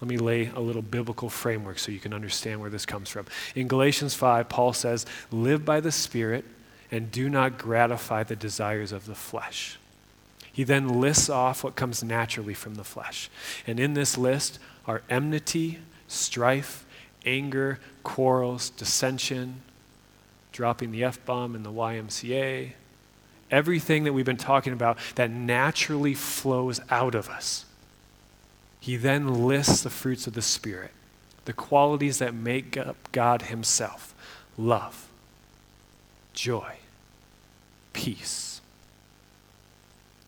Let 0.02 0.08
me 0.08 0.16
lay 0.16 0.48
a 0.48 0.58
little 0.58 0.82
biblical 0.82 1.30
framework 1.30 1.78
so 1.78 1.92
you 1.92 2.00
can 2.00 2.12
understand 2.12 2.60
where 2.60 2.70
this 2.70 2.84
comes 2.84 3.08
from. 3.08 3.26
In 3.54 3.68
Galatians 3.68 4.14
5, 4.14 4.48
Paul 4.48 4.72
says, 4.72 5.06
Live 5.30 5.64
by 5.64 5.78
the 5.78 5.92
Spirit 5.92 6.44
and 6.90 7.12
do 7.12 7.30
not 7.30 7.56
gratify 7.56 8.24
the 8.24 8.34
desires 8.34 8.90
of 8.90 9.06
the 9.06 9.14
flesh. 9.14 9.78
He 10.52 10.64
then 10.64 11.00
lists 11.00 11.30
off 11.30 11.62
what 11.62 11.76
comes 11.76 12.02
naturally 12.02 12.52
from 12.52 12.74
the 12.74 12.82
flesh. 12.82 13.30
And 13.64 13.78
in 13.78 13.94
this 13.94 14.18
list 14.18 14.58
are 14.88 15.02
enmity, 15.08 15.78
strife, 16.08 16.84
anger, 17.24 17.78
quarrels, 18.02 18.70
dissension, 18.70 19.62
dropping 20.50 20.90
the 20.90 21.04
F 21.04 21.24
bomb 21.24 21.54
in 21.54 21.62
the 21.62 21.70
YMCA, 21.70 22.72
everything 23.52 24.02
that 24.02 24.12
we've 24.12 24.26
been 24.26 24.36
talking 24.36 24.72
about 24.72 24.98
that 25.14 25.30
naturally 25.30 26.14
flows 26.14 26.80
out 26.90 27.14
of 27.14 27.28
us. 27.28 27.66
He 28.82 28.96
then 28.96 29.46
lists 29.46 29.84
the 29.84 29.90
fruits 29.90 30.26
of 30.26 30.32
the 30.32 30.42
Spirit, 30.42 30.90
the 31.44 31.52
qualities 31.52 32.18
that 32.18 32.34
make 32.34 32.76
up 32.76 32.96
God 33.12 33.42
Himself 33.42 34.12
love, 34.58 35.06
joy, 36.34 36.78
peace. 37.92 38.60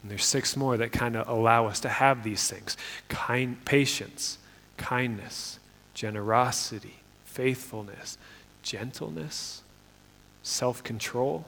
And 0.01 0.11
there's 0.13 0.25
six 0.25 0.57
more 0.57 0.77
that 0.77 0.93
kind 0.93 1.17
of 1.17 1.27
allow 1.27 1.67
us 1.67 1.81
to 1.81 1.89
have 1.89 2.23
these 2.23 2.49
things 2.49 2.77
kind, 3.09 3.65
patience, 3.65 4.39
kindness, 4.77 5.59
generosity, 5.93 7.01
faithfulness, 7.25 8.19
gentleness, 8.63 9.63
self 10.45 10.85
control. 10.85 11.45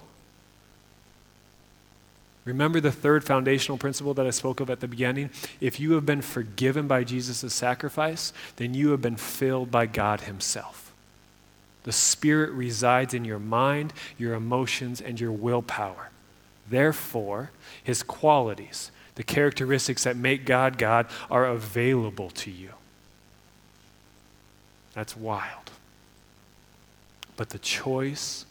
Remember 2.47 2.81
the 2.81 2.93
third 2.93 3.25
foundational 3.25 3.77
principle 3.77 4.15
that 4.15 4.27
I 4.27 4.31
spoke 4.31 4.61
of 4.61 4.71
at 4.71 4.79
the 4.79 4.87
beginning? 4.87 5.31
If 5.61 5.79
you 5.81 5.93
have 5.95 6.07
been 6.07 6.23
forgiven 6.23 6.87
by 6.87 7.03
Jesus' 7.03 7.53
sacrifice, 7.53 8.33
then 8.55 8.73
you 8.73 8.93
have 8.93 9.03
been 9.03 9.17
filled 9.17 9.71
by 9.71 9.87
God 9.87 10.23
Himself. 10.23 10.95
The 11.83 11.93
Spirit 11.93 12.53
resides 12.53 13.15
in 13.15 13.25
your 13.25 13.41
mind, 13.41 13.93
your 14.17 14.35
emotions, 14.35 15.01
and 15.01 15.21
your 15.21 15.33
willpower. 15.33 16.11
Therefore, 16.71 17.51
His 17.83 18.05
qualities, 18.05 18.93
the 19.17 19.25
characteristics 19.25 20.05
that 20.05 20.17
make 20.17 20.47
God 20.47 20.79
God, 20.79 21.07
are 21.29 21.47
available 21.47 22.31
to 22.31 22.51
you. 22.51 22.71
That's 24.95 25.17
wild. 25.17 25.73
But 27.37 27.51
the 27.51 27.59
choice 27.59 28.47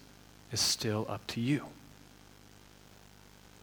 is 0.52 0.60
still 0.60 1.06
up 1.10 1.25
to 1.28 1.40
you. 1.40 1.64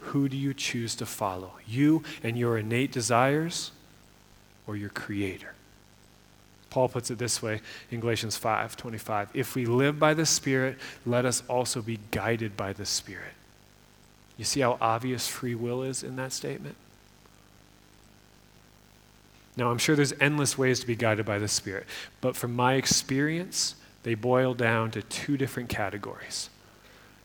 Who 0.06 0.28
do 0.28 0.36
you 0.36 0.54
choose 0.54 0.94
to 0.96 1.06
follow? 1.06 1.52
You 1.66 2.02
and 2.22 2.38
your 2.38 2.58
innate 2.58 2.92
desires 2.92 3.70
or 4.66 4.76
your 4.76 4.90
creator? 4.90 5.54
Paul 6.70 6.88
puts 6.88 7.10
it 7.10 7.18
this 7.18 7.42
way 7.42 7.60
in 7.90 8.00
Galatians 8.00 8.36
5 8.36 8.76
25. 8.76 9.30
If 9.34 9.54
we 9.54 9.66
live 9.66 9.98
by 9.98 10.14
the 10.14 10.24
Spirit, 10.24 10.78
let 11.04 11.26
us 11.26 11.42
also 11.48 11.82
be 11.82 11.98
guided 12.10 12.56
by 12.56 12.72
the 12.72 12.86
Spirit. 12.86 13.34
You 14.38 14.44
see 14.44 14.60
how 14.60 14.78
obvious 14.80 15.28
free 15.28 15.54
will 15.54 15.82
is 15.82 16.02
in 16.02 16.16
that 16.16 16.32
statement? 16.32 16.76
Now, 19.56 19.70
I'm 19.70 19.78
sure 19.78 19.94
there's 19.94 20.14
endless 20.18 20.56
ways 20.56 20.80
to 20.80 20.86
be 20.86 20.96
guided 20.96 21.26
by 21.26 21.38
the 21.38 21.48
Spirit, 21.48 21.86
but 22.20 22.36
from 22.36 22.56
my 22.56 22.74
experience, 22.74 23.74
they 24.02 24.14
boil 24.14 24.54
down 24.54 24.90
to 24.92 25.02
two 25.02 25.36
different 25.36 25.68
categories 25.68 26.48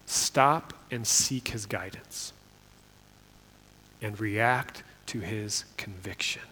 stop 0.06 0.74
and 0.92 1.06
seek 1.06 1.50
His 1.50 1.66
guidance, 1.66 2.34
and 4.02 4.20
react 4.20 4.84
to 5.08 5.20
His 5.20 5.66
conviction. 5.78 6.44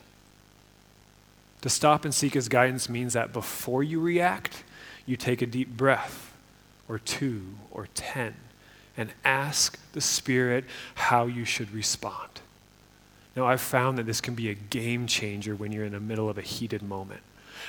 To 1.61 1.69
stop 1.69 2.05
and 2.05 2.13
seek 2.13 2.33
His 2.33 2.49
guidance 2.49 2.89
means 2.89 3.13
that 3.13 3.33
before 3.33 3.83
you 3.83 3.99
react, 3.99 4.63
you 5.05 5.17
take 5.17 5.41
a 5.41 5.45
deep 5.45 5.75
breath, 5.75 6.33
or 6.87 6.99
two, 6.99 7.55
or 7.71 7.87
ten, 7.95 8.35
and 8.97 9.11
ask 9.23 9.79
the 9.93 10.01
Spirit 10.01 10.65
how 10.95 11.25
you 11.25 11.43
should 11.45 11.71
respond. 11.71 12.29
Now, 13.35 13.45
I've 13.45 13.61
found 13.61 13.97
that 13.97 14.05
this 14.05 14.21
can 14.21 14.35
be 14.35 14.49
a 14.49 14.53
game 14.53 15.07
changer 15.07 15.55
when 15.55 15.71
you're 15.71 15.83
in 15.83 15.91
the 15.91 15.99
middle 15.99 16.29
of 16.29 16.37
a 16.37 16.41
heated 16.41 16.81
moment. 16.81 17.21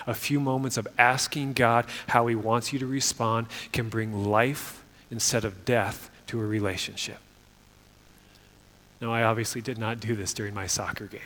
A 0.06 0.14
few 0.14 0.38
moments 0.38 0.76
of 0.76 0.86
asking 0.98 1.54
God 1.54 1.86
how 2.08 2.26
He 2.26 2.34
wants 2.34 2.72
you 2.72 2.78
to 2.78 2.86
respond 2.86 3.48
can 3.72 3.88
bring 3.88 4.26
life 4.26 4.84
instead 5.10 5.44
of 5.44 5.64
death 5.64 6.10
to 6.28 6.40
a 6.40 6.44
relationship. 6.44 7.18
Now, 9.00 9.12
I 9.12 9.24
obviously 9.24 9.60
did 9.60 9.78
not 9.78 10.00
do 10.00 10.16
this 10.16 10.32
during 10.32 10.54
my 10.54 10.66
soccer 10.66 11.06
game. 11.06 11.20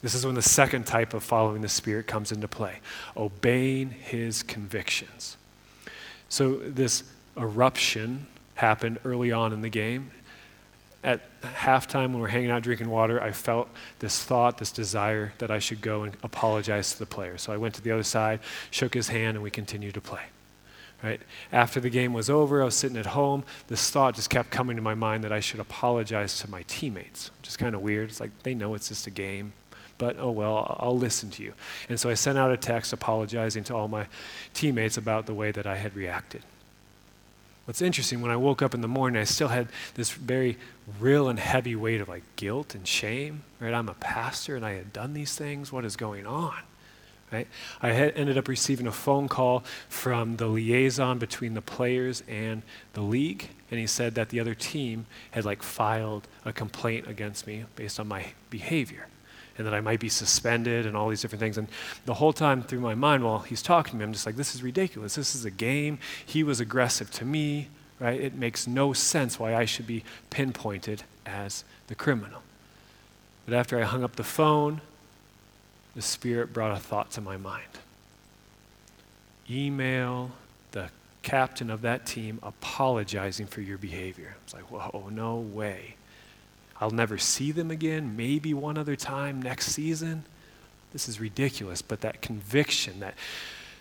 This 0.00 0.14
is 0.14 0.26
when 0.26 0.34
the 0.34 0.42
second 0.42 0.86
type 0.86 1.14
of 1.14 1.22
following 1.22 1.62
the 1.62 1.68
Spirit 1.68 2.06
comes 2.06 2.32
into 2.32 2.48
play 2.48 2.80
obeying 3.16 3.90
his 3.90 4.42
convictions. 4.42 5.36
So, 6.28 6.56
this 6.56 7.04
eruption 7.36 8.26
happened 8.54 8.98
early 9.04 9.32
on 9.32 9.52
in 9.52 9.60
the 9.60 9.68
game. 9.68 10.10
At 11.04 11.20
halftime, 11.42 12.10
when 12.10 12.20
we're 12.20 12.28
hanging 12.28 12.50
out 12.50 12.62
drinking 12.62 12.88
water, 12.88 13.20
I 13.20 13.32
felt 13.32 13.68
this 13.98 14.22
thought, 14.22 14.58
this 14.58 14.70
desire 14.70 15.32
that 15.38 15.50
I 15.50 15.58
should 15.58 15.80
go 15.80 16.04
and 16.04 16.16
apologize 16.22 16.92
to 16.92 16.98
the 17.00 17.06
player. 17.06 17.38
So 17.38 17.52
I 17.52 17.56
went 17.56 17.74
to 17.74 17.82
the 17.82 17.90
other 17.90 18.04
side, 18.04 18.38
shook 18.70 18.94
his 18.94 19.08
hand, 19.08 19.36
and 19.36 19.42
we 19.42 19.50
continued 19.50 19.94
to 19.94 20.00
play. 20.00 20.22
Right? 21.02 21.20
After 21.50 21.80
the 21.80 21.90
game 21.90 22.12
was 22.12 22.30
over, 22.30 22.62
I 22.62 22.64
was 22.64 22.76
sitting 22.76 22.96
at 22.96 23.06
home. 23.06 23.42
This 23.66 23.90
thought 23.90 24.14
just 24.14 24.30
kept 24.30 24.50
coming 24.50 24.76
to 24.76 24.82
my 24.82 24.94
mind 24.94 25.24
that 25.24 25.32
I 25.32 25.40
should 25.40 25.58
apologize 25.58 26.38
to 26.40 26.50
my 26.50 26.62
teammates, 26.68 27.32
which 27.38 27.48
is 27.48 27.56
kind 27.56 27.74
of 27.74 27.82
weird. 27.82 28.10
It's 28.10 28.20
like 28.20 28.30
they 28.44 28.54
know 28.54 28.74
it's 28.74 28.88
just 28.88 29.08
a 29.08 29.10
game, 29.10 29.52
but 29.98 30.16
oh 30.20 30.30
well, 30.30 30.76
I'll 30.78 30.96
listen 30.96 31.28
to 31.30 31.42
you. 31.42 31.54
And 31.88 31.98
so 31.98 32.08
I 32.08 32.14
sent 32.14 32.38
out 32.38 32.52
a 32.52 32.56
text 32.56 32.92
apologizing 32.92 33.64
to 33.64 33.74
all 33.74 33.88
my 33.88 34.06
teammates 34.54 34.96
about 34.96 35.26
the 35.26 35.34
way 35.34 35.50
that 35.50 35.66
I 35.66 35.76
had 35.76 35.96
reacted. 35.96 36.42
What's 37.64 37.82
interesting, 37.82 38.20
when 38.20 38.30
I 38.30 38.36
woke 38.36 38.60
up 38.60 38.74
in 38.74 38.80
the 38.80 38.88
morning, 38.88 39.20
I 39.20 39.24
still 39.24 39.48
had 39.48 39.68
this 39.94 40.10
very 40.10 40.56
real 41.00 41.28
and 41.28 41.38
heavy 41.38 41.76
weight 41.76 42.00
of 42.00 42.08
like 42.08 42.24
guilt 42.36 42.74
and 42.74 42.86
shame, 42.86 43.42
right? 43.60 43.74
I'm 43.74 43.88
a 43.88 43.94
pastor 43.94 44.56
and 44.56 44.64
I 44.66 44.72
had 44.72 44.92
done 44.92 45.14
these 45.14 45.34
things. 45.36 45.72
What 45.72 45.84
is 45.84 45.96
going 45.96 46.26
on? 46.26 46.58
Right? 47.32 47.48
I 47.80 47.90
ended 47.90 48.36
up 48.36 48.46
receiving 48.46 48.86
a 48.86 48.92
phone 48.92 49.26
call 49.26 49.64
from 49.88 50.36
the 50.36 50.46
liaison 50.46 51.18
between 51.18 51.54
the 51.54 51.62
players 51.62 52.22
and 52.28 52.62
the 52.92 53.00
league, 53.00 53.48
and 53.70 53.80
he 53.80 53.86
said 53.86 54.14
that 54.16 54.28
the 54.28 54.38
other 54.38 54.54
team 54.54 55.06
had 55.30 55.46
like 55.46 55.62
filed 55.62 56.28
a 56.44 56.52
complaint 56.52 57.08
against 57.08 57.46
me 57.46 57.64
based 57.74 57.98
on 57.98 58.06
my 58.06 58.26
behavior 58.50 59.06
and 59.58 59.66
that 59.66 59.74
I 59.74 59.80
might 59.80 60.00
be 60.00 60.08
suspended 60.08 60.86
and 60.86 60.96
all 60.96 61.08
these 61.08 61.22
different 61.22 61.40
things. 61.40 61.58
And 61.58 61.68
the 62.04 62.14
whole 62.14 62.32
time 62.32 62.62
through 62.62 62.80
my 62.80 62.94
mind 62.94 63.24
while 63.24 63.40
he's 63.40 63.62
talking 63.62 63.92
to 63.92 63.96
me, 63.96 64.04
I'm 64.04 64.12
just 64.12 64.26
like, 64.26 64.36
this 64.36 64.54
is 64.54 64.62
ridiculous. 64.62 65.14
This 65.14 65.34
is 65.34 65.44
a 65.44 65.50
game. 65.50 65.98
He 66.24 66.42
was 66.42 66.60
aggressive 66.60 67.10
to 67.12 67.24
me, 67.24 67.68
right? 68.00 68.20
It 68.20 68.34
makes 68.34 68.66
no 68.66 68.92
sense 68.92 69.38
why 69.38 69.54
I 69.54 69.64
should 69.64 69.86
be 69.86 70.04
pinpointed 70.30 71.04
as 71.26 71.64
the 71.88 71.94
criminal. 71.94 72.42
But 73.46 73.54
after 73.54 73.78
I 73.78 73.82
hung 73.82 74.04
up 74.04 74.16
the 74.16 74.24
phone, 74.24 74.80
the 75.94 76.02
Spirit 76.02 76.52
brought 76.52 76.76
a 76.76 76.80
thought 76.80 77.10
to 77.12 77.20
my 77.20 77.36
mind. 77.36 77.64
Email 79.50 80.30
the 80.70 80.88
captain 81.22 81.70
of 81.70 81.82
that 81.82 82.06
team 82.06 82.38
apologizing 82.42 83.46
for 83.46 83.60
your 83.60 83.78
behavior. 83.78 84.34
I 84.34 84.44
was 84.44 84.54
like, 84.54 84.70
whoa, 84.70 85.08
no 85.10 85.36
way. 85.36 85.96
I'll 86.80 86.90
never 86.90 87.18
see 87.18 87.52
them 87.52 87.70
again, 87.70 88.16
maybe 88.16 88.54
one 88.54 88.76
other 88.76 88.96
time 88.96 89.40
next 89.40 89.66
season. 89.66 90.24
This 90.92 91.08
is 91.08 91.20
ridiculous. 91.20 91.80
But 91.82 92.00
that 92.00 92.22
conviction, 92.22 93.00
that 93.00 93.14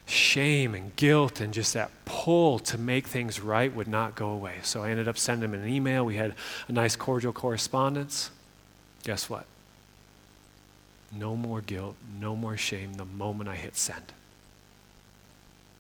shame 0.06 0.76
and 0.76 0.96
guilt, 0.96 1.40
and 1.42 1.54
just 1.54 1.74
that 1.74 1.90
pull 2.06 2.60
to 2.60 2.78
make 2.78 3.08
things 3.08 3.40
right 3.40 3.74
would 3.74 3.88
not 3.88 4.16
go 4.16 4.30
away. 4.30 4.56
So 4.64 4.84
I 4.84 4.92
ended 4.92 5.08
up 5.08 5.18
sending 5.18 5.50
him 5.50 5.60
an 5.60 5.68
email. 5.68 6.06
We 6.06 6.18
had 6.18 6.36
a 6.68 6.72
nice, 6.72 6.96
cordial 6.96 7.34
correspondence. 7.34 8.30
Guess 9.04 9.30
what? 9.30 9.46
No 11.12 11.36
more 11.36 11.62
guilt, 11.62 11.96
no 12.20 12.36
more 12.36 12.58
shame 12.58 12.94
the 12.94 13.06
moment 13.06 13.50
I 13.50 13.56
hit 13.56 13.76
send. 13.76 14.14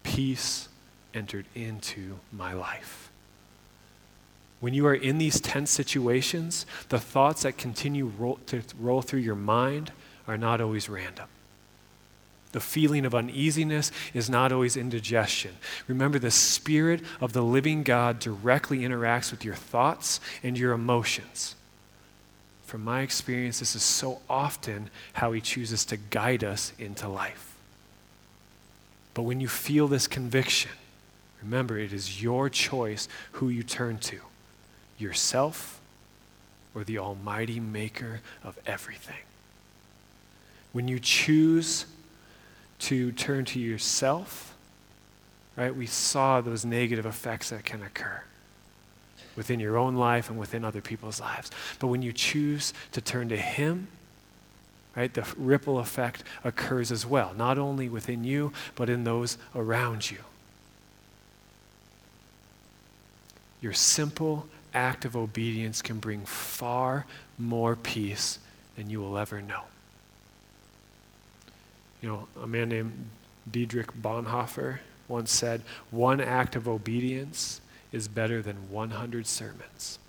Peace 0.03 0.67
entered 1.13 1.45
into 1.55 2.19
my 2.31 2.53
life. 2.53 3.09
When 4.59 4.73
you 4.73 4.85
are 4.88 4.93
in 4.93 5.17
these 5.17 5.39
tense 5.39 5.71
situations, 5.71 6.65
the 6.89 7.00
thoughts 7.00 7.43
that 7.43 7.57
continue 7.57 8.11
to 8.47 8.62
roll 8.79 9.01
through 9.01 9.21
your 9.21 9.36
mind 9.36 9.91
are 10.27 10.38
not 10.38 10.62
always 10.62 10.88
random. 10.88 11.27
The 12.51 12.60
feeling 12.60 13.06
of 13.06 13.15
uneasiness 13.15 13.91
is 14.13 14.29
not 14.29 14.51
always 14.51 14.75
indigestion. 14.75 15.56
Remember, 15.88 16.19
the 16.19 16.32
Spirit 16.32 17.01
of 17.21 17.32
the 17.34 17.41
living 17.41 17.84
God 17.84 18.19
directly 18.19 18.79
interacts 18.79 19.32
with 19.32 19.45
your 19.45 19.56
thoughts 19.56 20.19
and 20.43 20.58
your 20.58 20.73
emotions 20.73 21.56
from 22.71 22.86
my 22.86 23.01
experience, 23.01 23.60
this 23.60 23.75
is 23.75 23.84
so 23.84 24.21
often 24.29 24.89
how 25.12 25.34
He 25.34 25.41
chooses 25.41 25.84
to 25.84 25.97
guide 25.97 26.41
us 26.41 26.71
into 26.79 27.05
life. 27.10 27.53
But 29.13 29.23
when 29.23 29.41
you 29.41 29.49
feel 29.49 29.89
this 29.89 30.07
conviction, 30.07 30.71
remember 31.43 31.77
it 31.77 31.91
is 31.91 32.23
your 32.23 32.49
choice 32.49 33.10
who 33.34 33.49
you 33.49 33.62
turn 33.62 33.97
to 33.97 34.19
yourself 34.97 35.81
or 36.73 36.86
the 36.86 36.97
Almighty 36.97 37.60
Maker 37.60 38.21
of 38.41 38.57
everything. 38.65 39.23
When 40.71 40.88
you 40.88 41.01
choose 41.01 41.86
to 42.79 43.12
turn 43.12 43.43
to 43.43 43.60
yourself, 43.60 44.55
right, 45.57 45.75
we 45.75 45.88
saw 45.88 46.39
those 46.39 46.63
negative 46.63 47.05
effects 47.05 47.49
that 47.49 47.65
can 47.65 47.84
occur 47.84 48.23
within 49.36 49.60
your 49.60 49.78
own 49.78 49.96
life 49.96 50.30
and 50.30 50.39
within 50.39 50.63
other 50.63 50.82
people's 50.82 51.20
lives. 51.20 51.52
But 51.80 51.88
when 51.88 52.02
you 52.02 52.13
choose 52.13 52.74
to 52.91 53.02
turn 53.02 53.30
to 53.30 53.38
Him, 53.38 53.88
right, 54.96 55.13
the 55.13 55.26
ripple 55.38 55.80
effect 55.80 56.24
occurs 56.44 56.91
as 56.91 57.06
well, 57.06 57.34
not 57.38 57.58
only 57.58 57.89
within 57.89 58.24
you, 58.24 58.52
but 58.76 58.89
in 58.89 59.04
those 59.04 59.38
around 59.56 60.10
you. 60.12 60.17
Your 63.62 63.74
simple 63.74 64.48
act 64.74 65.06
of 65.06 65.15
obedience 65.15 65.82
can 65.82 66.00
bring 66.00 66.26
far 66.26 67.06
more 67.38 67.76
peace 67.76 68.39
than 68.76 68.89
you 68.89 69.00
will 69.00 69.17
ever 69.17 69.41
know. 69.41 69.62
You 72.02 72.10
know, 72.10 72.28
a 72.41 72.48
man 72.48 72.70
named 72.70 73.10
Dietrich 73.50 73.94
Bonhoeffer 73.94 74.80
once 75.08 75.32
said, 75.32 75.62
One 75.91 76.20
act 76.20 76.56
of 76.56 76.67
obedience 76.67 77.61
is 77.91 78.08
better 78.08 78.41
than 78.41 78.69
100 78.69 79.27
sermons. 79.27 79.99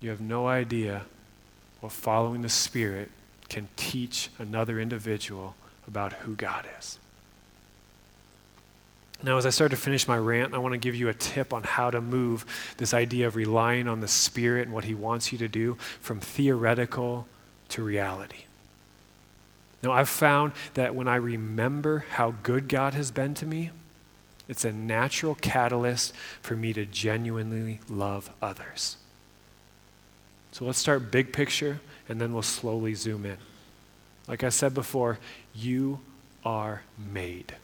You 0.00 0.10
have 0.10 0.20
no 0.20 0.46
idea 0.46 1.02
what 1.80 1.92
following 1.92 2.42
the 2.42 2.48
Spirit 2.48 3.10
can 3.48 3.68
teach 3.76 4.30
another 4.38 4.78
individual 4.78 5.54
about 5.86 6.12
who 6.12 6.34
God 6.34 6.66
is. 6.78 6.98
Now, 9.22 9.36
as 9.36 9.46
I 9.46 9.50
start 9.50 9.72
to 9.72 9.76
finish 9.76 10.06
my 10.06 10.16
rant, 10.16 10.54
I 10.54 10.58
want 10.58 10.74
to 10.74 10.78
give 10.78 10.94
you 10.94 11.08
a 11.08 11.14
tip 11.14 11.52
on 11.52 11.64
how 11.64 11.90
to 11.90 12.00
move 12.00 12.46
this 12.76 12.94
idea 12.94 13.26
of 13.26 13.34
relying 13.34 13.88
on 13.88 14.00
the 14.00 14.06
Spirit 14.06 14.66
and 14.66 14.72
what 14.72 14.84
He 14.84 14.94
wants 14.94 15.32
you 15.32 15.38
to 15.38 15.48
do 15.48 15.74
from 16.00 16.20
theoretical 16.20 17.26
to 17.70 17.82
reality. 17.82 18.44
Now, 19.82 19.90
I've 19.92 20.08
found 20.08 20.52
that 20.74 20.94
when 20.94 21.08
I 21.08 21.16
remember 21.16 22.04
how 22.10 22.34
good 22.42 22.68
God 22.68 22.94
has 22.94 23.10
been 23.10 23.34
to 23.34 23.46
me, 23.46 23.70
it's 24.48 24.64
a 24.64 24.72
natural 24.72 25.34
catalyst 25.34 26.14
for 26.40 26.56
me 26.56 26.72
to 26.72 26.86
genuinely 26.86 27.80
love 27.88 28.30
others. 28.40 28.96
So 30.52 30.64
let's 30.64 30.78
start 30.78 31.12
big 31.12 31.32
picture 31.32 31.80
and 32.08 32.20
then 32.20 32.32
we'll 32.32 32.42
slowly 32.42 32.94
zoom 32.94 33.26
in. 33.26 33.36
Like 34.26 34.42
I 34.42 34.48
said 34.48 34.72
before, 34.74 35.18
you 35.54 36.00
are 36.44 36.82
made. 36.96 37.54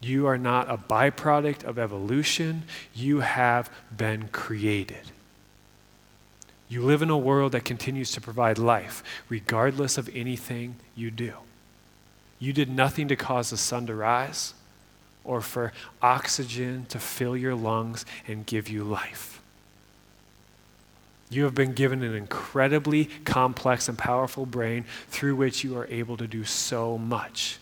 You 0.00 0.26
are 0.26 0.38
not 0.38 0.70
a 0.70 0.76
byproduct 0.76 1.64
of 1.64 1.78
evolution, 1.78 2.64
you 2.94 3.20
have 3.20 3.70
been 3.94 4.28
created. 4.28 5.10
You 6.68 6.82
live 6.82 7.02
in 7.02 7.10
a 7.10 7.18
world 7.18 7.52
that 7.52 7.64
continues 7.64 8.10
to 8.12 8.20
provide 8.20 8.58
life, 8.58 9.02
regardless 9.28 9.98
of 9.98 10.10
anything 10.14 10.76
you 10.94 11.10
do. 11.10 11.34
You 12.38 12.52
did 12.52 12.68
nothing 12.68 13.08
to 13.08 13.16
cause 13.16 13.50
the 13.50 13.56
sun 13.56 13.86
to 13.86 13.94
rise 13.94 14.54
or 15.26 15.40
for 15.40 15.72
oxygen 16.00 16.86
to 16.88 16.98
fill 16.98 17.36
your 17.36 17.54
lungs 17.54 18.06
and 18.26 18.46
give 18.46 18.68
you 18.68 18.84
life. 18.84 19.42
You 21.28 21.44
have 21.44 21.54
been 21.54 21.72
given 21.72 22.02
an 22.02 22.14
incredibly 22.14 23.06
complex 23.24 23.88
and 23.88 23.98
powerful 23.98 24.46
brain 24.46 24.84
through 25.08 25.34
which 25.34 25.64
you 25.64 25.76
are 25.76 25.86
able 25.88 26.16
to 26.16 26.28
do 26.28 26.44
so 26.44 26.96
much. 26.96 27.58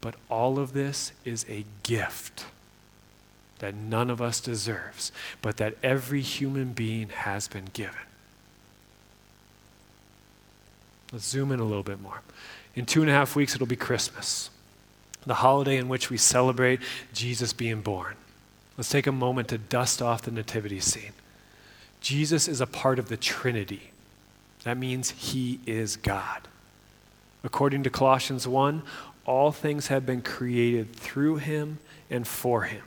But 0.00 0.16
all 0.28 0.58
of 0.58 0.72
this 0.72 1.12
is 1.24 1.46
a 1.48 1.64
gift 1.84 2.46
that 3.60 3.74
none 3.74 4.10
of 4.10 4.20
us 4.20 4.40
deserves, 4.40 5.12
but 5.40 5.56
that 5.58 5.76
every 5.82 6.20
human 6.20 6.72
being 6.72 7.08
has 7.08 7.48
been 7.48 7.68
given. 7.72 7.94
Let's 11.12 11.26
zoom 11.26 11.52
in 11.52 11.60
a 11.60 11.64
little 11.64 11.84
bit 11.84 12.02
more. 12.02 12.22
In 12.74 12.84
two 12.84 13.00
and 13.00 13.08
a 13.08 13.12
half 13.12 13.36
weeks, 13.36 13.54
it'll 13.54 13.66
be 13.66 13.76
Christmas 13.76 14.50
the 15.26 15.34
holiday 15.34 15.76
in 15.76 15.88
which 15.88 16.10
we 16.10 16.16
celebrate 16.16 16.80
Jesus 17.12 17.52
being 17.52 17.82
born. 17.82 18.14
Let's 18.76 18.90
take 18.90 19.06
a 19.06 19.12
moment 19.12 19.48
to 19.48 19.58
dust 19.58 20.00
off 20.00 20.22
the 20.22 20.30
nativity 20.30 20.80
scene. 20.80 21.12
Jesus 22.00 22.46
is 22.46 22.60
a 22.60 22.66
part 22.66 22.98
of 22.98 23.08
the 23.08 23.16
Trinity. 23.16 23.90
That 24.64 24.76
means 24.76 25.10
he 25.10 25.60
is 25.66 25.96
God. 25.96 26.48
According 27.42 27.82
to 27.84 27.90
Colossians 27.90 28.46
1, 28.46 28.82
all 29.24 29.52
things 29.52 29.88
have 29.88 30.06
been 30.06 30.22
created 30.22 30.94
through 30.94 31.36
him 31.36 31.78
and 32.10 32.26
for 32.26 32.62
him. 32.62 32.82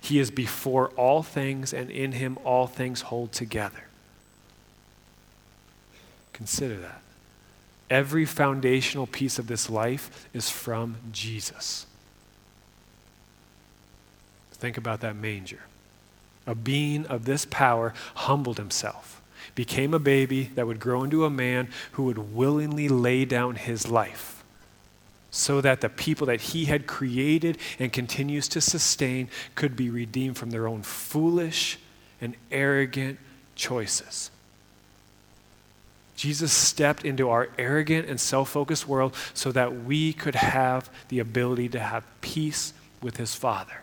He 0.00 0.18
is 0.18 0.30
before 0.30 0.88
all 0.90 1.22
things, 1.22 1.72
and 1.72 1.90
in 1.90 2.12
him 2.12 2.38
all 2.44 2.66
things 2.66 3.02
hold 3.02 3.32
together. 3.32 3.84
Consider 6.32 6.76
that. 6.78 7.00
Every 7.88 8.24
foundational 8.24 9.06
piece 9.06 9.38
of 9.38 9.46
this 9.46 9.70
life 9.70 10.28
is 10.34 10.50
from 10.50 10.96
Jesus. 11.12 11.86
Think 14.52 14.76
about 14.76 15.00
that 15.00 15.16
manger. 15.16 15.60
A 16.46 16.54
being 16.54 17.06
of 17.06 17.24
this 17.24 17.44
power 17.44 17.92
humbled 18.14 18.56
himself, 18.56 19.20
became 19.54 19.94
a 19.94 19.98
baby 19.98 20.50
that 20.54 20.66
would 20.66 20.80
grow 20.80 21.04
into 21.04 21.24
a 21.24 21.30
man 21.30 21.68
who 21.92 22.04
would 22.04 22.34
willingly 22.34 22.88
lay 22.88 23.24
down 23.24 23.56
his 23.56 23.88
life 23.88 24.36
so 25.30 25.60
that 25.60 25.82
the 25.82 25.88
people 25.88 26.26
that 26.26 26.40
he 26.40 26.64
had 26.64 26.86
created 26.86 27.58
and 27.78 27.92
continues 27.92 28.48
to 28.48 28.60
sustain 28.60 29.28
could 29.54 29.76
be 29.76 29.90
redeemed 29.90 30.36
from 30.36 30.50
their 30.50 30.66
own 30.66 30.82
foolish 30.82 31.78
and 32.20 32.34
arrogant 32.50 33.18
choices. 33.54 34.30
Jesus 36.16 36.50
stepped 36.52 37.04
into 37.04 37.28
our 37.28 37.50
arrogant 37.58 38.08
and 38.08 38.18
self 38.18 38.50
focused 38.50 38.88
world 38.88 39.14
so 39.34 39.52
that 39.52 39.84
we 39.84 40.12
could 40.12 40.34
have 40.34 40.90
the 41.08 41.18
ability 41.18 41.68
to 41.70 41.78
have 41.78 42.04
peace 42.22 42.72
with 43.02 43.18
his 43.18 43.34
Father, 43.34 43.82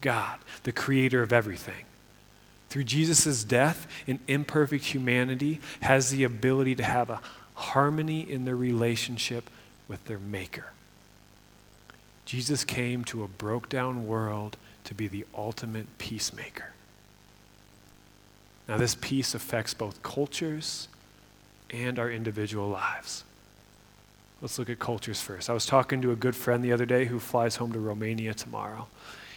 God, 0.00 0.38
the 0.62 0.72
creator 0.72 1.22
of 1.22 1.32
everything. 1.32 1.84
Through 2.70 2.84
Jesus' 2.84 3.44
death, 3.44 3.86
an 4.06 4.18
imperfect 4.26 4.86
humanity 4.86 5.60
has 5.80 6.10
the 6.10 6.24
ability 6.24 6.74
to 6.76 6.84
have 6.84 7.10
a 7.10 7.20
harmony 7.54 8.20
in 8.20 8.44
their 8.44 8.56
relationship 8.56 9.50
with 9.88 10.04
their 10.06 10.18
Maker. 10.18 10.72
Jesus 12.24 12.64
came 12.64 13.04
to 13.04 13.22
a 13.22 13.28
broke 13.28 13.68
down 13.68 14.06
world 14.06 14.56
to 14.84 14.94
be 14.94 15.08
the 15.08 15.24
ultimate 15.34 15.86
peacemaker. 15.98 16.72
Now, 18.68 18.76
this 18.76 18.94
peace 18.94 19.34
affects 19.34 19.72
both 19.72 20.02
cultures 20.02 20.88
and 21.70 21.98
our 21.98 22.10
individual 22.10 22.68
lives. 22.68 23.24
Let's 24.40 24.58
look 24.58 24.70
at 24.70 24.78
cultures 24.78 25.20
first. 25.20 25.50
I 25.50 25.52
was 25.52 25.66
talking 25.66 26.00
to 26.02 26.12
a 26.12 26.16
good 26.16 26.36
friend 26.36 26.62
the 26.62 26.72
other 26.72 26.86
day 26.86 27.06
who 27.06 27.18
flies 27.18 27.56
home 27.56 27.72
to 27.72 27.80
Romania 27.80 28.34
tomorrow. 28.34 28.86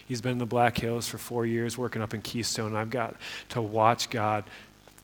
He's 0.08 0.22
been 0.22 0.34
in 0.34 0.38
the 0.38 0.46
Black 0.46 0.78
Hills 0.78 1.08
for 1.08 1.18
four 1.18 1.46
years, 1.46 1.78
working 1.78 2.02
up 2.02 2.14
in 2.14 2.22
Keystone, 2.22 2.76
I've 2.76 2.90
got 2.90 3.16
to 3.50 3.62
watch 3.62 4.10
God 4.10 4.44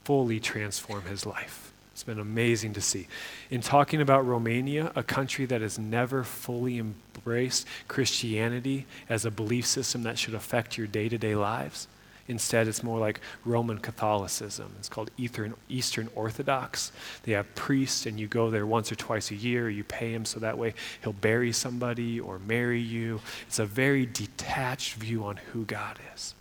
fully 0.03 0.39
transform 0.39 1.03
his 1.03 1.25
life. 1.25 1.71
It's 1.93 2.03
been 2.03 2.19
amazing 2.19 2.73
to 2.73 2.81
see. 2.81 3.07
In 3.49 3.61
talking 3.61 4.01
about 4.01 4.25
Romania, 4.27 4.91
a 4.95 5.01
country 5.01 5.45
that 5.47 5.61
has 5.61 5.79
never 5.79 6.23
fully 6.23 6.77
embraced 6.77 7.65
Christianity 7.87 8.85
as 9.09 9.25
a 9.25 9.31
belief 9.31 9.65
system 9.65 10.03
that 10.03 10.19
should 10.19 10.35
affect 10.35 10.77
your 10.77 10.85
day 10.85 11.09
to 11.09 11.17
day 11.17 11.35
lives, 11.35 11.87
Instead, 12.27 12.67
it's 12.67 12.83
more 12.83 12.99
like 12.99 13.21
Roman 13.45 13.77
Catholicism. 13.77 14.75
It's 14.79 14.89
called 14.89 15.11
Eastern 15.17 16.09
Orthodox. 16.13 16.91
They 17.23 17.31
have 17.31 17.55
priests, 17.55 18.05
and 18.05 18.19
you 18.19 18.27
go 18.27 18.49
there 18.49 18.65
once 18.65 18.91
or 18.91 18.95
twice 18.95 19.31
a 19.31 19.35
year. 19.35 19.69
You 19.69 19.83
pay 19.83 20.11
him 20.11 20.25
so 20.25 20.39
that 20.39 20.57
way 20.57 20.73
he'll 21.01 21.13
bury 21.13 21.53
somebody 21.53 22.19
or 22.19 22.39
marry 22.39 22.81
you. 22.81 23.21
It's 23.47 23.59
a 23.59 23.65
very 23.65 24.05
detached 24.05 24.95
view 24.95 25.23
on 25.23 25.37
who 25.53 25.63
God 25.63 25.99
is. 26.13 26.35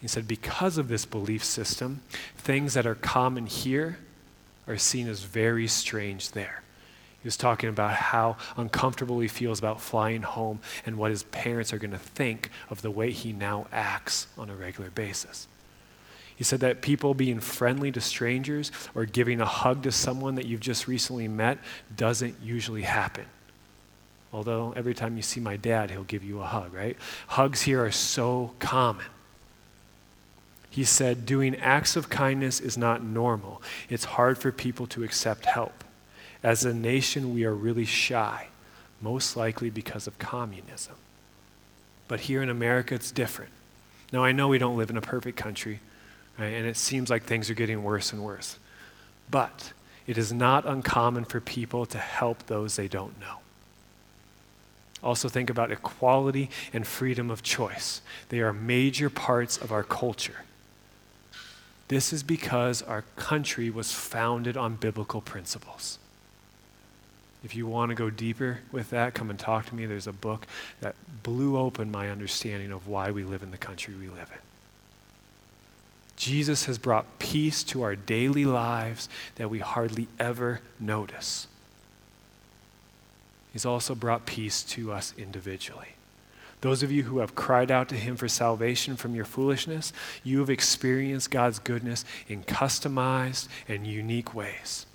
He 0.00 0.08
said, 0.08 0.26
because 0.26 0.78
of 0.78 0.88
this 0.88 1.04
belief 1.04 1.44
system, 1.44 2.00
things 2.36 2.74
that 2.74 2.86
are 2.86 2.94
common 2.94 3.46
here 3.46 3.98
are 4.66 4.78
seen 4.78 5.06
as 5.06 5.22
very 5.22 5.68
strange 5.68 6.30
there. 6.30 6.62
He 7.22 7.26
was 7.28 7.36
talking 7.36 7.68
about 7.68 7.92
how 7.92 8.36
uncomfortable 8.56 9.20
he 9.20 9.28
feels 9.28 9.60
about 9.60 9.80
flying 9.80 10.22
home 10.22 10.58
and 10.84 10.96
what 10.96 11.12
his 11.12 11.22
parents 11.22 11.72
are 11.72 11.78
going 11.78 11.92
to 11.92 11.98
think 11.98 12.50
of 12.68 12.82
the 12.82 12.90
way 12.90 13.12
he 13.12 13.32
now 13.32 13.68
acts 13.72 14.26
on 14.36 14.50
a 14.50 14.56
regular 14.56 14.90
basis. 14.90 15.46
He 16.34 16.42
said 16.42 16.58
that 16.60 16.82
people 16.82 17.14
being 17.14 17.38
friendly 17.38 17.92
to 17.92 18.00
strangers 18.00 18.72
or 18.92 19.04
giving 19.04 19.40
a 19.40 19.46
hug 19.46 19.84
to 19.84 19.92
someone 19.92 20.34
that 20.34 20.46
you've 20.46 20.58
just 20.58 20.88
recently 20.88 21.28
met 21.28 21.58
doesn't 21.96 22.34
usually 22.42 22.82
happen. 22.82 23.26
Although 24.32 24.72
every 24.74 24.94
time 24.94 25.16
you 25.16 25.22
see 25.22 25.38
my 25.38 25.56
dad, 25.56 25.92
he'll 25.92 26.02
give 26.02 26.24
you 26.24 26.40
a 26.40 26.46
hug, 26.46 26.74
right? 26.74 26.96
Hugs 27.28 27.62
here 27.62 27.84
are 27.84 27.92
so 27.92 28.52
common. 28.58 29.06
He 30.70 30.82
said, 30.82 31.24
doing 31.24 31.54
acts 31.56 31.94
of 31.94 32.08
kindness 32.08 32.58
is 32.58 32.76
not 32.76 33.04
normal. 33.04 33.62
It's 33.88 34.04
hard 34.06 34.38
for 34.38 34.50
people 34.50 34.88
to 34.88 35.04
accept 35.04 35.44
help. 35.44 35.84
As 36.42 36.64
a 36.64 36.74
nation, 36.74 37.34
we 37.34 37.44
are 37.44 37.54
really 37.54 37.84
shy, 37.84 38.48
most 39.00 39.36
likely 39.36 39.70
because 39.70 40.06
of 40.06 40.18
communism. 40.18 40.94
But 42.08 42.20
here 42.20 42.42
in 42.42 42.50
America, 42.50 42.94
it's 42.94 43.10
different. 43.12 43.52
Now, 44.12 44.24
I 44.24 44.32
know 44.32 44.48
we 44.48 44.58
don't 44.58 44.76
live 44.76 44.90
in 44.90 44.96
a 44.96 45.02
perfect 45.02 45.36
country, 45.38 45.80
right, 46.38 46.48
and 46.48 46.66
it 46.66 46.76
seems 46.76 47.10
like 47.10 47.22
things 47.22 47.48
are 47.48 47.54
getting 47.54 47.82
worse 47.82 48.12
and 48.12 48.22
worse. 48.22 48.58
But 49.30 49.72
it 50.06 50.18
is 50.18 50.32
not 50.32 50.66
uncommon 50.66 51.24
for 51.24 51.40
people 51.40 51.86
to 51.86 51.98
help 51.98 52.46
those 52.46 52.76
they 52.76 52.88
don't 52.88 53.18
know. 53.20 53.38
Also, 55.02 55.28
think 55.28 55.50
about 55.50 55.72
equality 55.72 56.50
and 56.72 56.86
freedom 56.86 57.30
of 57.30 57.42
choice. 57.42 58.02
They 58.28 58.40
are 58.40 58.52
major 58.52 59.10
parts 59.10 59.56
of 59.56 59.72
our 59.72 59.82
culture. 59.82 60.44
This 61.88 62.12
is 62.12 62.22
because 62.22 62.82
our 62.82 63.02
country 63.16 63.68
was 63.68 63.92
founded 63.92 64.56
on 64.56 64.76
biblical 64.76 65.20
principles. 65.20 65.98
If 67.44 67.56
you 67.56 67.66
want 67.66 67.90
to 67.90 67.94
go 67.94 68.08
deeper 68.08 68.60
with 68.70 68.90
that, 68.90 69.14
come 69.14 69.30
and 69.30 69.38
talk 69.38 69.66
to 69.66 69.74
me. 69.74 69.86
There's 69.86 70.06
a 70.06 70.12
book 70.12 70.46
that 70.80 70.94
blew 71.22 71.58
open 71.58 71.90
my 71.90 72.10
understanding 72.10 72.70
of 72.70 72.86
why 72.86 73.10
we 73.10 73.24
live 73.24 73.42
in 73.42 73.50
the 73.50 73.58
country 73.58 73.94
we 73.94 74.08
live 74.08 74.30
in. 74.32 74.38
Jesus 76.16 76.66
has 76.66 76.78
brought 76.78 77.18
peace 77.18 77.64
to 77.64 77.82
our 77.82 77.96
daily 77.96 78.44
lives 78.44 79.08
that 79.36 79.50
we 79.50 79.58
hardly 79.58 80.06
ever 80.20 80.60
notice. 80.78 81.48
He's 83.52 83.66
also 83.66 83.94
brought 83.94 84.24
peace 84.24 84.62
to 84.64 84.92
us 84.92 85.12
individually. 85.18 85.96
Those 86.60 86.84
of 86.84 86.92
you 86.92 87.02
who 87.02 87.18
have 87.18 87.34
cried 87.34 87.72
out 87.72 87.88
to 87.88 87.96
Him 87.96 88.16
for 88.16 88.28
salvation 88.28 88.96
from 88.96 89.16
your 89.16 89.24
foolishness, 89.24 89.92
you 90.22 90.38
have 90.38 90.48
experienced 90.48 91.32
God's 91.32 91.58
goodness 91.58 92.04
in 92.28 92.44
customized 92.44 93.48
and 93.66 93.84
unique 93.84 94.32
ways. 94.32 94.86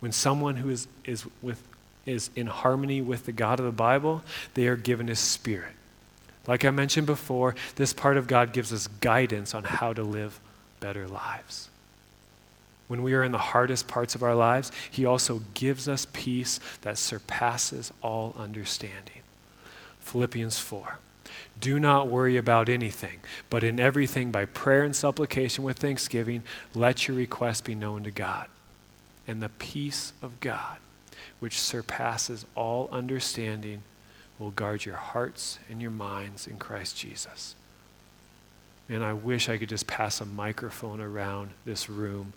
When 0.00 0.10
someone 0.10 0.56
who 0.56 0.68
is, 0.68 0.88
is 1.04 1.24
with 1.40 1.62
is 2.06 2.30
in 2.34 2.46
harmony 2.46 3.02
with 3.02 3.26
the 3.26 3.32
God 3.32 3.58
of 3.58 3.66
the 3.66 3.72
Bible, 3.72 4.22
they 4.54 4.66
are 4.68 4.76
given 4.76 5.08
His 5.08 5.18
Spirit. 5.18 5.72
Like 6.46 6.64
I 6.64 6.70
mentioned 6.70 7.06
before, 7.06 7.54
this 7.74 7.92
part 7.92 8.16
of 8.16 8.28
God 8.28 8.52
gives 8.52 8.72
us 8.72 8.86
guidance 8.86 9.54
on 9.54 9.64
how 9.64 9.92
to 9.92 10.02
live 10.02 10.40
better 10.80 11.08
lives. 11.08 11.68
When 12.88 13.02
we 13.02 13.14
are 13.14 13.24
in 13.24 13.32
the 13.32 13.38
hardest 13.38 13.88
parts 13.88 14.14
of 14.14 14.22
our 14.22 14.34
lives, 14.34 14.70
He 14.90 15.04
also 15.04 15.42
gives 15.54 15.88
us 15.88 16.06
peace 16.12 16.60
that 16.82 16.98
surpasses 16.98 17.92
all 18.00 18.34
understanding. 18.38 19.22
Philippians 20.00 20.58
4. 20.58 20.98
Do 21.58 21.80
not 21.80 22.08
worry 22.08 22.36
about 22.36 22.68
anything, 22.68 23.20
but 23.50 23.64
in 23.64 23.80
everything 23.80 24.30
by 24.30 24.44
prayer 24.44 24.84
and 24.84 24.94
supplication 24.94 25.64
with 25.64 25.78
thanksgiving, 25.78 26.42
let 26.74 27.08
your 27.08 27.16
requests 27.16 27.62
be 27.62 27.74
known 27.74 28.04
to 28.04 28.10
God. 28.10 28.46
And 29.26 29.42
the 29.42 29.48
peace 29.48 30.12
of 30.22 30.38
God, 30.40 30.76
which 31.40 31.60
surpasses 31.60 32.46
all 32.54 32.88
understanding, 32.90 33.82
will 34.38 34.50
guard 34.50 34.84
your 34.84 34.96
hearts 34.96 35.58
and 35.70 35.80
your 35.80 35.90
minds 35.90 36.46
in 36.46 36.56
Christ 36.58 36.96
Jesus. 36.96 37.54
And 38.88 39.02
I 39.02 39.12
wish 39.12 39.48
I 39.48 39.58
could 39.58 39.68
just 39.68 39.86
pass 39.86 40.20
a 40.20 40.26
microphone 40.26 41.00
around 41.00 41.50
this 41.64 41.88
room, 41.88 42.32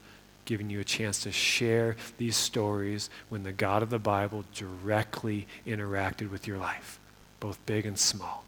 giving 0.45 0.69
you 0.69 0.79
a 0.79 0.85
chance 0.85 1.21
to 1.23 1.31
share 1.31 1.95
these 2.17 2.35
stories 2.35 3.09
when 3.29 3.43
the 3.43 3.51
God 3.51 3.83
of 3.83 3.89
the 3.89 3.99
Bible 3.99 4.45
directly 4.55 5.47
interacted 5.67 6.31
with 6.31 6.47
your 6.47 6.57
life, 6.57 6.99
both 7.39 7.63
big 7.65 7.85
and 7.85 7.97
small. 7.97 8.43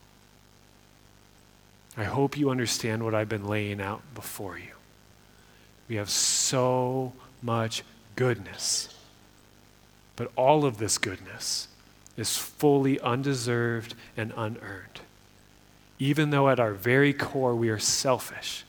I 1.96 2.06
hope 2.06 2.38
you 2.38 2.50
understand 2.50 3.04
what 3.04 3.14
I've 3.14 3.30
been 3.30 3.46
laying 3.46 3.82
out 3.82 4.02
before 4.16 4.58
you. 4.58 4.72
We 5.90 5.98
have 5.98 6.10
so 6.10 7.12
much 7.42 7.84
goodness 8.16 8.96
but 10.16 10.32
all 10.36 10.66
of 10.66 10.78
this 10.78 10.98
goodness 10.98 11.68
is 12.18 12.38
fully 12.38 13.00
undeserved 13.00 13.96
and 14.18 14.34
unearned. 14.36 15.02
Even 16.00 16.30
though 16.30 16.50
at 16.50 16.60
our 16.60 16.74
very 16.74 17.14
core 17.14 17.56
we 17.56 17.70
are 17.70 17.80
selfish, 17.80 18.64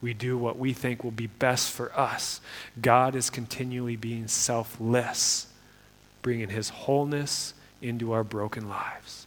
we 0.00 0.12
do 0.12 0.36
what 0.36 0.58
we 0.58 0.72
think 0.72 1.04
will 1.04 1.12
be 1.12 1.28
best 1.28 1.70
for 1.70 1.96
us. 1.98 2.40
God 2.80 3.14
is 3.14 3.30
continually 3.30 3.96
being 3.96 4.26
selfless, 4.26 5.46
bringing 6.22 6.48
His 6.48 6.70
wholeness 6.70 7.54
into 7.80 8.12
our 8.12 8.24
broken 8.24 8.68
lives. 8.68 9.26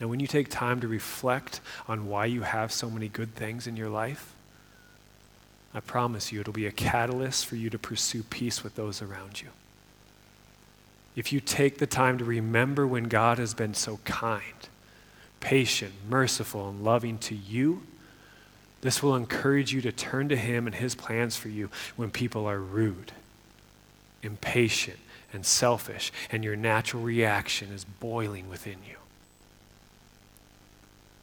Now, 0.00 0.08
when 0.08 0.20
you 0.20 0.26
take 0.26 0.50
time 0.50 0.80
to 0.80 0.88
reflect 0.88 1.60
on 1.88 2.08
why 2.08 2.26
you 2.26 2.42
have 2.42 2.70
so 2.70 2.90
many 2.90 3.08
good 3.08 3.34
things 3.34 3.66
in 3.66 3.76
your 3.76 3.88
life, 3.88 4.34
I 5.72 5.80
promise 5.80 6.32
you 6.32 6.40
it'll 6.40 6.52
be 6.52 6.66
a 6.66 6.72
catalyst 6.72 7.46
for 7.46 7.56
you 7.56 7.70
to 7.70 7.78
pursue 7.78 8.22
peace 8.24 8.62
with 8.62 8.74
those 8.74 9.00
around 9.00 9.40
you 9.40 9.48
if 11.16 11.32
you 11.32 11.40
take 11.40 11.78
the 11.78 11.86
time 11.86 12.18
to 12.18 12.24
remember 12.24 12.86
when 12.86 13.04
God 13.04 13.38
has 13.38 13.54
been 13.54 13.72
so 13.72 13.98
kind, 14.04 14.68
patient, 15.40 15.92
merciful, 16.08 16.68
and 16.68 16.84
loving 16.84 17.16
to 17.18 17.34
you, 17.34 17.82
this 18.82 19.02
will 19.02 19.16
encourage 19.16 19.72
you 19.72 19.80
to 19.80 19.90
turn 19.90 20.28
to 20.28 20.36
Him 20.36 20.66
and 20.66 20.76
His 20.76 20.94
plans 20.94 21.36
for 21.36 21.48
you 21.48 21.70
when 21.96 22.10
people 22.10 22.46
are 22.46 22.60
rude, 22.60 23.12
impatient, 24.22 24.98
and 25.32 25.44
selfish, 25.44 26.12
and 26.30 26.44
your 26.44 26.54
natural 26.54 27.02
reaction 27.02 27.72
is 27.72 27.84
boiling 27.84 28.48
within 28.50 28.76
you. 28.86 28.96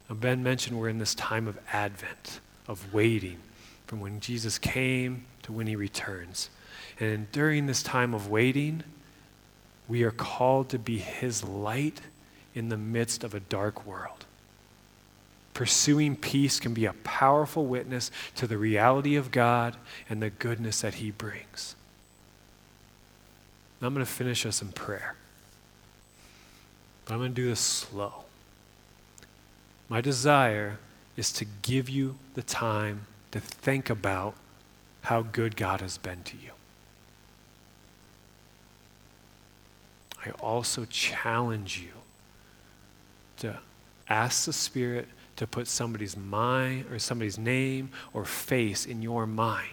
Now, 0.08 0.16
Ben 0.16 0.42
mentioned 0.42 0.78
we're 0.78 0.88
in 0.88 0.98
this 0.98 1.14
time 1.14 1.46
of 1.46 1.58
Advent, 1.72 2.40
of 2.66 2.92
waiting 2.92 3.38
from 3.86 4.00
when 4.00 4.20
Jesus 4.20 4.58
came 4.58 5.24
to 5.44 5.52
when 5.52 5.66
He 5.68 5.76
returns. 5.76 6.50
And 6.98 7.30
during 7.32 7.66
this 7.66 7.82
time 7.82 8.12
of 8.12 8.28
waiting, 8.28 8.82
we 9.88 10.02
are 10.02 10.10
called 10.10 10.68
to 10.70 10.78
be 10.78 10.98
His 10.98 11.44
light 11.44 12.00
in 12.54 12.68
the 12.68 12.76
midst 12.76 13.24
of 13.24 13.34
a 13.34 13.40
dark 13.40 13.86
world. 13.86 14.24
Pursuing 15.52 16.16
peace 16.16 16.58
can 16.58 16.74
be 16.74 16.84
a 16.84 16.92
powerful 16.92 17.66
witness 17.66 18.10
to 18.36 18.46
the 18.46 18.58
reality 18.58 19.14
of 19.14 19.30
God 19.30 19.76
and 20.08 20.20
the 20.20 20.30
goodness 20.30 20.80
that 20.80 20.94
He 20.94 21.10
brings. 21.10 21.76
I'm 23.84 23.92
going 23.92 24.04
to 24.04 24.10
finish 24.10 24.46
us 24.46 24.62
in 24.62 24.68
prayer. 24.68 25.14
But 27.04 27.14
I'm 27.14 27.20
going 27.20 27.34
to 27.34 27.42
do 27.42 27.48
this 27.48 27.60
slow. 27.60 28.24
My 29.88 30.00
desire 30.00 30.78
is 31.16 31.30
to 31.32 31.44
give 31.44 31.90
you 31.90 32.16
the 32.32 32.42
time 32.42 33.06
to 33.32 33.40
think 33.40 33.90
about 33.90 34.34
how 35.02 35.22
good 35.22 35.56
God 35.56 35.82
has 35.82 35.98
been 35.98 36.22
to 36.24 36.36
you. 36.36 36.52
I 40.24 40.30
also 40.40 40.84
challenge 40.86 41.80
you 41.80 41.92
to 43.38 43.58
ask 44.08 44.46
the 44.46 44.52
Spirit 44.52 45.08
to 45.36 45.46
put 45.46 45.66
somebody's 45.66 46.16
mind 46.16 46.86
or 46.90 46.98
somebody's 46.98 47.38
name 47.38 47.90
or 48.12 48.24
face 48.24 48.86
in 48.86 49.02
your 49.02 49.26
mind 49.26 49.68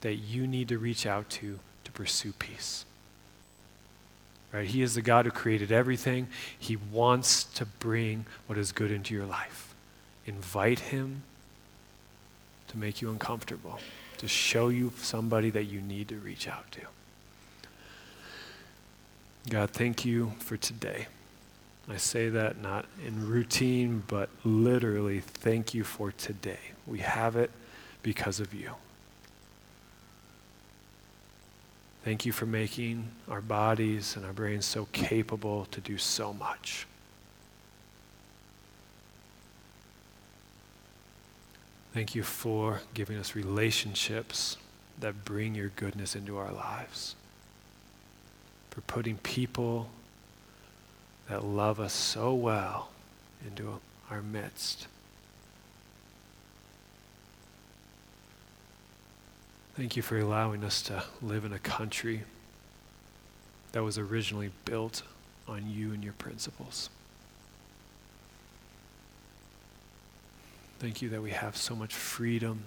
that 0.00 0.16
you 0.16 0.46
need 0.46 0.68
to 0.68 0.78
reach 0.78 1.06
out 1.06 1.30
to 1.30 1.58
to 1.84 1.92
pursue 1.92 2.32
peace. 2.32 2.84
Right? 4.52 4.66
He 4.66 4.82
is 4.82 4.94
the 4.94 5.02
God 5.02 5.24
who 5.24 5.30
created 5.30 5.72
everything. 5.72 6.28
He 6.58 6.76
wants 6.76 7.44
to 7.44 7.66
bring 7.66 8.26
what 8.46 8.58
is 8.58 8.72
good 8.72 8.90
into 8.90 9.14
your 9.14 9.26
life. 9.26 9.74
Invite 10.26 10.78
him 10.78 11.22
to 12.68 12.78
make 12.78 13.02
you 13.02 13.10
uncomfortable, 13.10 13.80
to 14.18 14.28
show 14.28 14.68
you 14.68 14.92
somebody 14.98 15.50
that 15.50 15.64
you 15.64 15.80
need 15.80 16.08
to 16.08 16.16
reach 16.16 16.48
out 16.48 16.70
to. 16.72 16.80
God, 19.48 19.70
thank 19.70 20.04
you 20.04 20.32
for 20.38 20.56
today. 20.56 21.06
I 21.88 21.98
say 21.98 22.30
that 22.30 22.60
not 22.62 22.86
in 23.06 23.28
routine, 23.28 24.02
but 24.06 24.30
literally, 24.42 25.20
thank 25.20 25.74
you 25.74 25.84
for 25.84 26.12
today. 26.12 26.58
We 26.86 27.00
have 27.00 27.36
it 27.36 27.50
because 28.02 28.40
of 28.40 28.54
you. 28.54 28.72
Thank 32.04 32.26
you 32.26 32.32
for 32.32 32.46
making 32.46 33.08
our 33.30 33.40
bodies 33.40 34.16
and 34.16 34.24
our 34.26 34.32
brains 34.32 34.66
so 34.66 34.86
capable 34.92 35.66
to 35.66 35.80
do 35.80 35.98
so 35.98 36.32
much. 36.32 36.86
Thank 41.94 42.14
you 42.14 42.22
for 42.22 42.80
giving 42.92 43.16
us 43.16 43.34
relationships 43.34 44.56
that 44.98 45.24
bring 45.24 45.54
your 45.54 45.68
goodness 45.76 46.14
into 46.14 46.36
our 46.36 46.52
lives, 46.52 47.14
for 48.74 48.80
putting 48.82 49.16
people 49.18 49.88
that 51.28 51.44
love 51.44 51.78
us 51.78 51.92
so 51.92 52.34
well 52.34 52.88
into 53.46 53.78
our 54.10 54.20
midst. 54.20 54.88
Thank 59.76 59.96
you 59.96 60.02
for 60.02 60.18
allowing 60.18 60.64
us 60.64 60.82
to 60.82 61.04
live 61.22 61.44
in 61.44 61.52
a 61.52 61.58
country 61.58 62.22
that 63.72 63.82
was 63.82 63.96
originally 63.96 64.50
built 64.64 65.02
on 65.48 65.70
you 65.70 65.92
and 65.92 66.02
your 66.02 66.12
principles. 66.14 66.90
Thank 70.80 71.00
you 71.00 71.08
that 71.10 71.22
we 71.22 71.30
have 71.30 71.56
so 71.56 71.74
much 71.74 71.94
freedom 71.94 72.62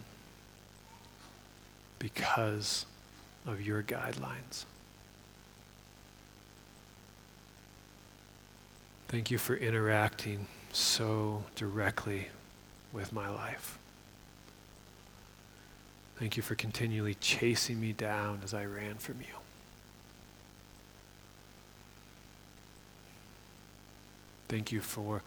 because 2.00 2.86
of 3.46 3.62
your 3.62 3.84
guidelines. 3.84 4.66
Thank 9.08 9.32
you 9.32 9.38
for 9.38 9.56
interacting 9.56 10.48
so 10.74 11.44
directly 11.56 12.28
with 12.92 13.14
my 13.14 13.30
life. 13.30 13.78
Thank 16.18 16.36
you 16.36 16.44
for 16.44 16.56
continually 16.56 17.14
chasing 17.14 17.80
me 17.80 17.94
down 17.94 18.42
as 18.44 18.54
I 18.54 18.66
ran 18.66 18.96
from 18.96 19.22
you. 19.22 19.36
Thank 24.50 24.72
you 24.72 24.82
for 24.82 25.22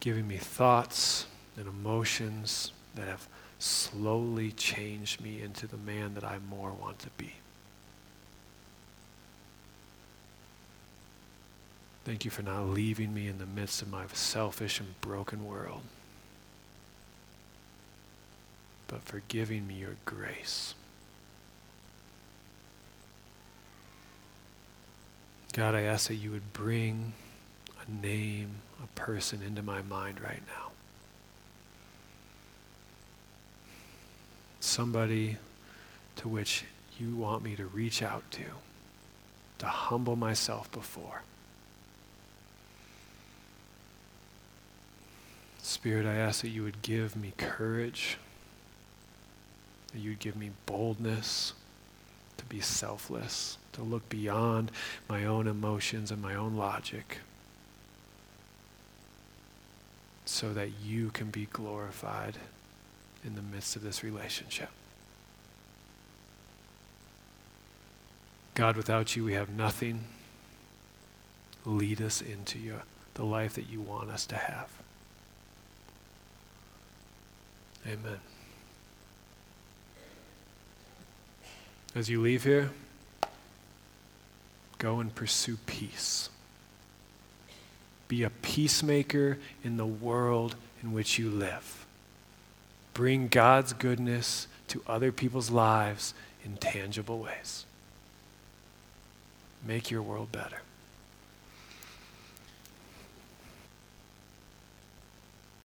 giving 0.00 0.26
me 0.26 0.36
thoughts 0.36 1.26
and 1.56 1.66
emotions 1.66 2.72
that 2.96 3.06
have 3.06 3.28
slowly 3.58 4.50
changed 4.52 5.20
me 5.20 5.40
into 5.40 5.66
the 5.66 5.76
man 5.76 6.14
that 6.14 6.24
I 6.24 6.38
more 6.50 6.72
want 6.72 6.98
to 7.00 7.10
be. 7.16 7.34
Thank 12.04 12.24
you 12.24 12.32
for 12.32 12.42
not 12.42 12.66
leaving 12.66 13.14
me 13.14 13.28
in 13.28 13.38
the 13.38 13.46
midst 13.46 13.80
of 13.80 13.90
my 13.90 14.04
selfish 14.12 14.80
and 14.80 15.00
broken 15.00 15.46
world, 15.46 15.82
but 18.88 19.02
for 19.02 19.22
giving 19.28 19.68
me 19.68 19.74
your 19.74 19.96
grace. 20.04 20.74
God, 25.52 25.74
I 25.74 25.82
ask 25.82 26.08
that 26.08 26.16
you 26.16 26.32
would 26.32 26.52
bring 26.52 27.12
a 27.86 28.04
name, 28.04 28.62
a 28.82 28.86
person 28.98 29.40
into 29.46 29.62
my 29.62 29.82
mind 29.82 30.20
right 30.20 30.42
now. 30.46 30.70
Somebody 34.58 35.36
to 36.16 36.28
which 36.28 36.64
you 36.98 37.14
want 37.14 37.44
me 37.44 37.54
to 37.56 37.66
reach 37.66 38.02
out 38.02 38.28
to, 38.32 38.44
to 39.58 39.66
humble 39.66 40.16
myself 40.16 40.72
before. 40.72 41.22
Spirit, 45.64 46.06
I 46.06 46.16
ask 46.16 46.42
that 46.42 46.48
you 46.48 46.64
would 46.64 46.82
give 46.82 47.14
me 47.14 47.32
courage, 47.36 48.18
that 49.92 50.00
you 50.00 50.10
would 50.10 50.18
give 50.18 50.36
me 50.36 50.50
boldness 50.66 51.52
to 52.36 52.44
be 52.46 52.60
selfless, 52.60 53.58
to 53.72 53.82
look 53.82 54.08
beyond 54.08 54.72
my 55.08 55.24
own 55.24 55.46
emotions 55.46 56.10
and 56.10 56.20
my 56.20 56.34
own 56.34 56.56
logic, 56.56 57.18
so 60.24 60.52
that 60.52 60.70
you 60.84 61.10
can 61.10 61.30
be 61.30 61.46
glorified 61.52 62.38
in 63.24 63.36
the 63.36 63.42
midst 63.42 63.76
of 63.76 63.82
this 63.82 64.02
relationship. 64.02 64.70
God, 68.54 68.76
without 68.76 69.14
you, 69.14 69.24
we 69.24 69.34
have 69.34 69.48
nothing. 69.48 70.04
Lead 71.64 72.02
us 72.02 72.20
into 72.20 72.58
your, 72.58 72.82
the 73.14 73.24
life 73.24 73.54
that 73.54 73.70
you 73.70 73.80
want 73.80 74.10
us 74.10 74.26
to 74.26 74.36
have. 74.36 74.81
Amen. 77.86 78.20
As 81.94 82.08
you 82.08 82.20
leave 82.20 82.44
here, 82.44 82.70
go 84.78 85.00
and 85.00 85.14
pursue 85.14 85.58
peace. 85.66 86.30
Be 88.08 88.22
a 88.22 88.30
peacemaker 88.30 89.38
in 89.64 89.76
the 89.76 89.86
world 89.86 90.56
in 90.82 90.92
which 90.92 91.18
you 91.18 91.30
live. 91.30 91.86
Bring 92.94 93.28
God's 93.28 93.72
goodness 93.72 94.46
to 94.68 94.82
other 94.86 95.12
people's 95.12 95.50
lives 95.50 96.14
in 96.44 96.56
tangible 96.56 97.18
ways. 97.18 97.66
Make 99.66 99.90
your 99.90 100.02
world 100.02 100.32
better. 100.32 100.62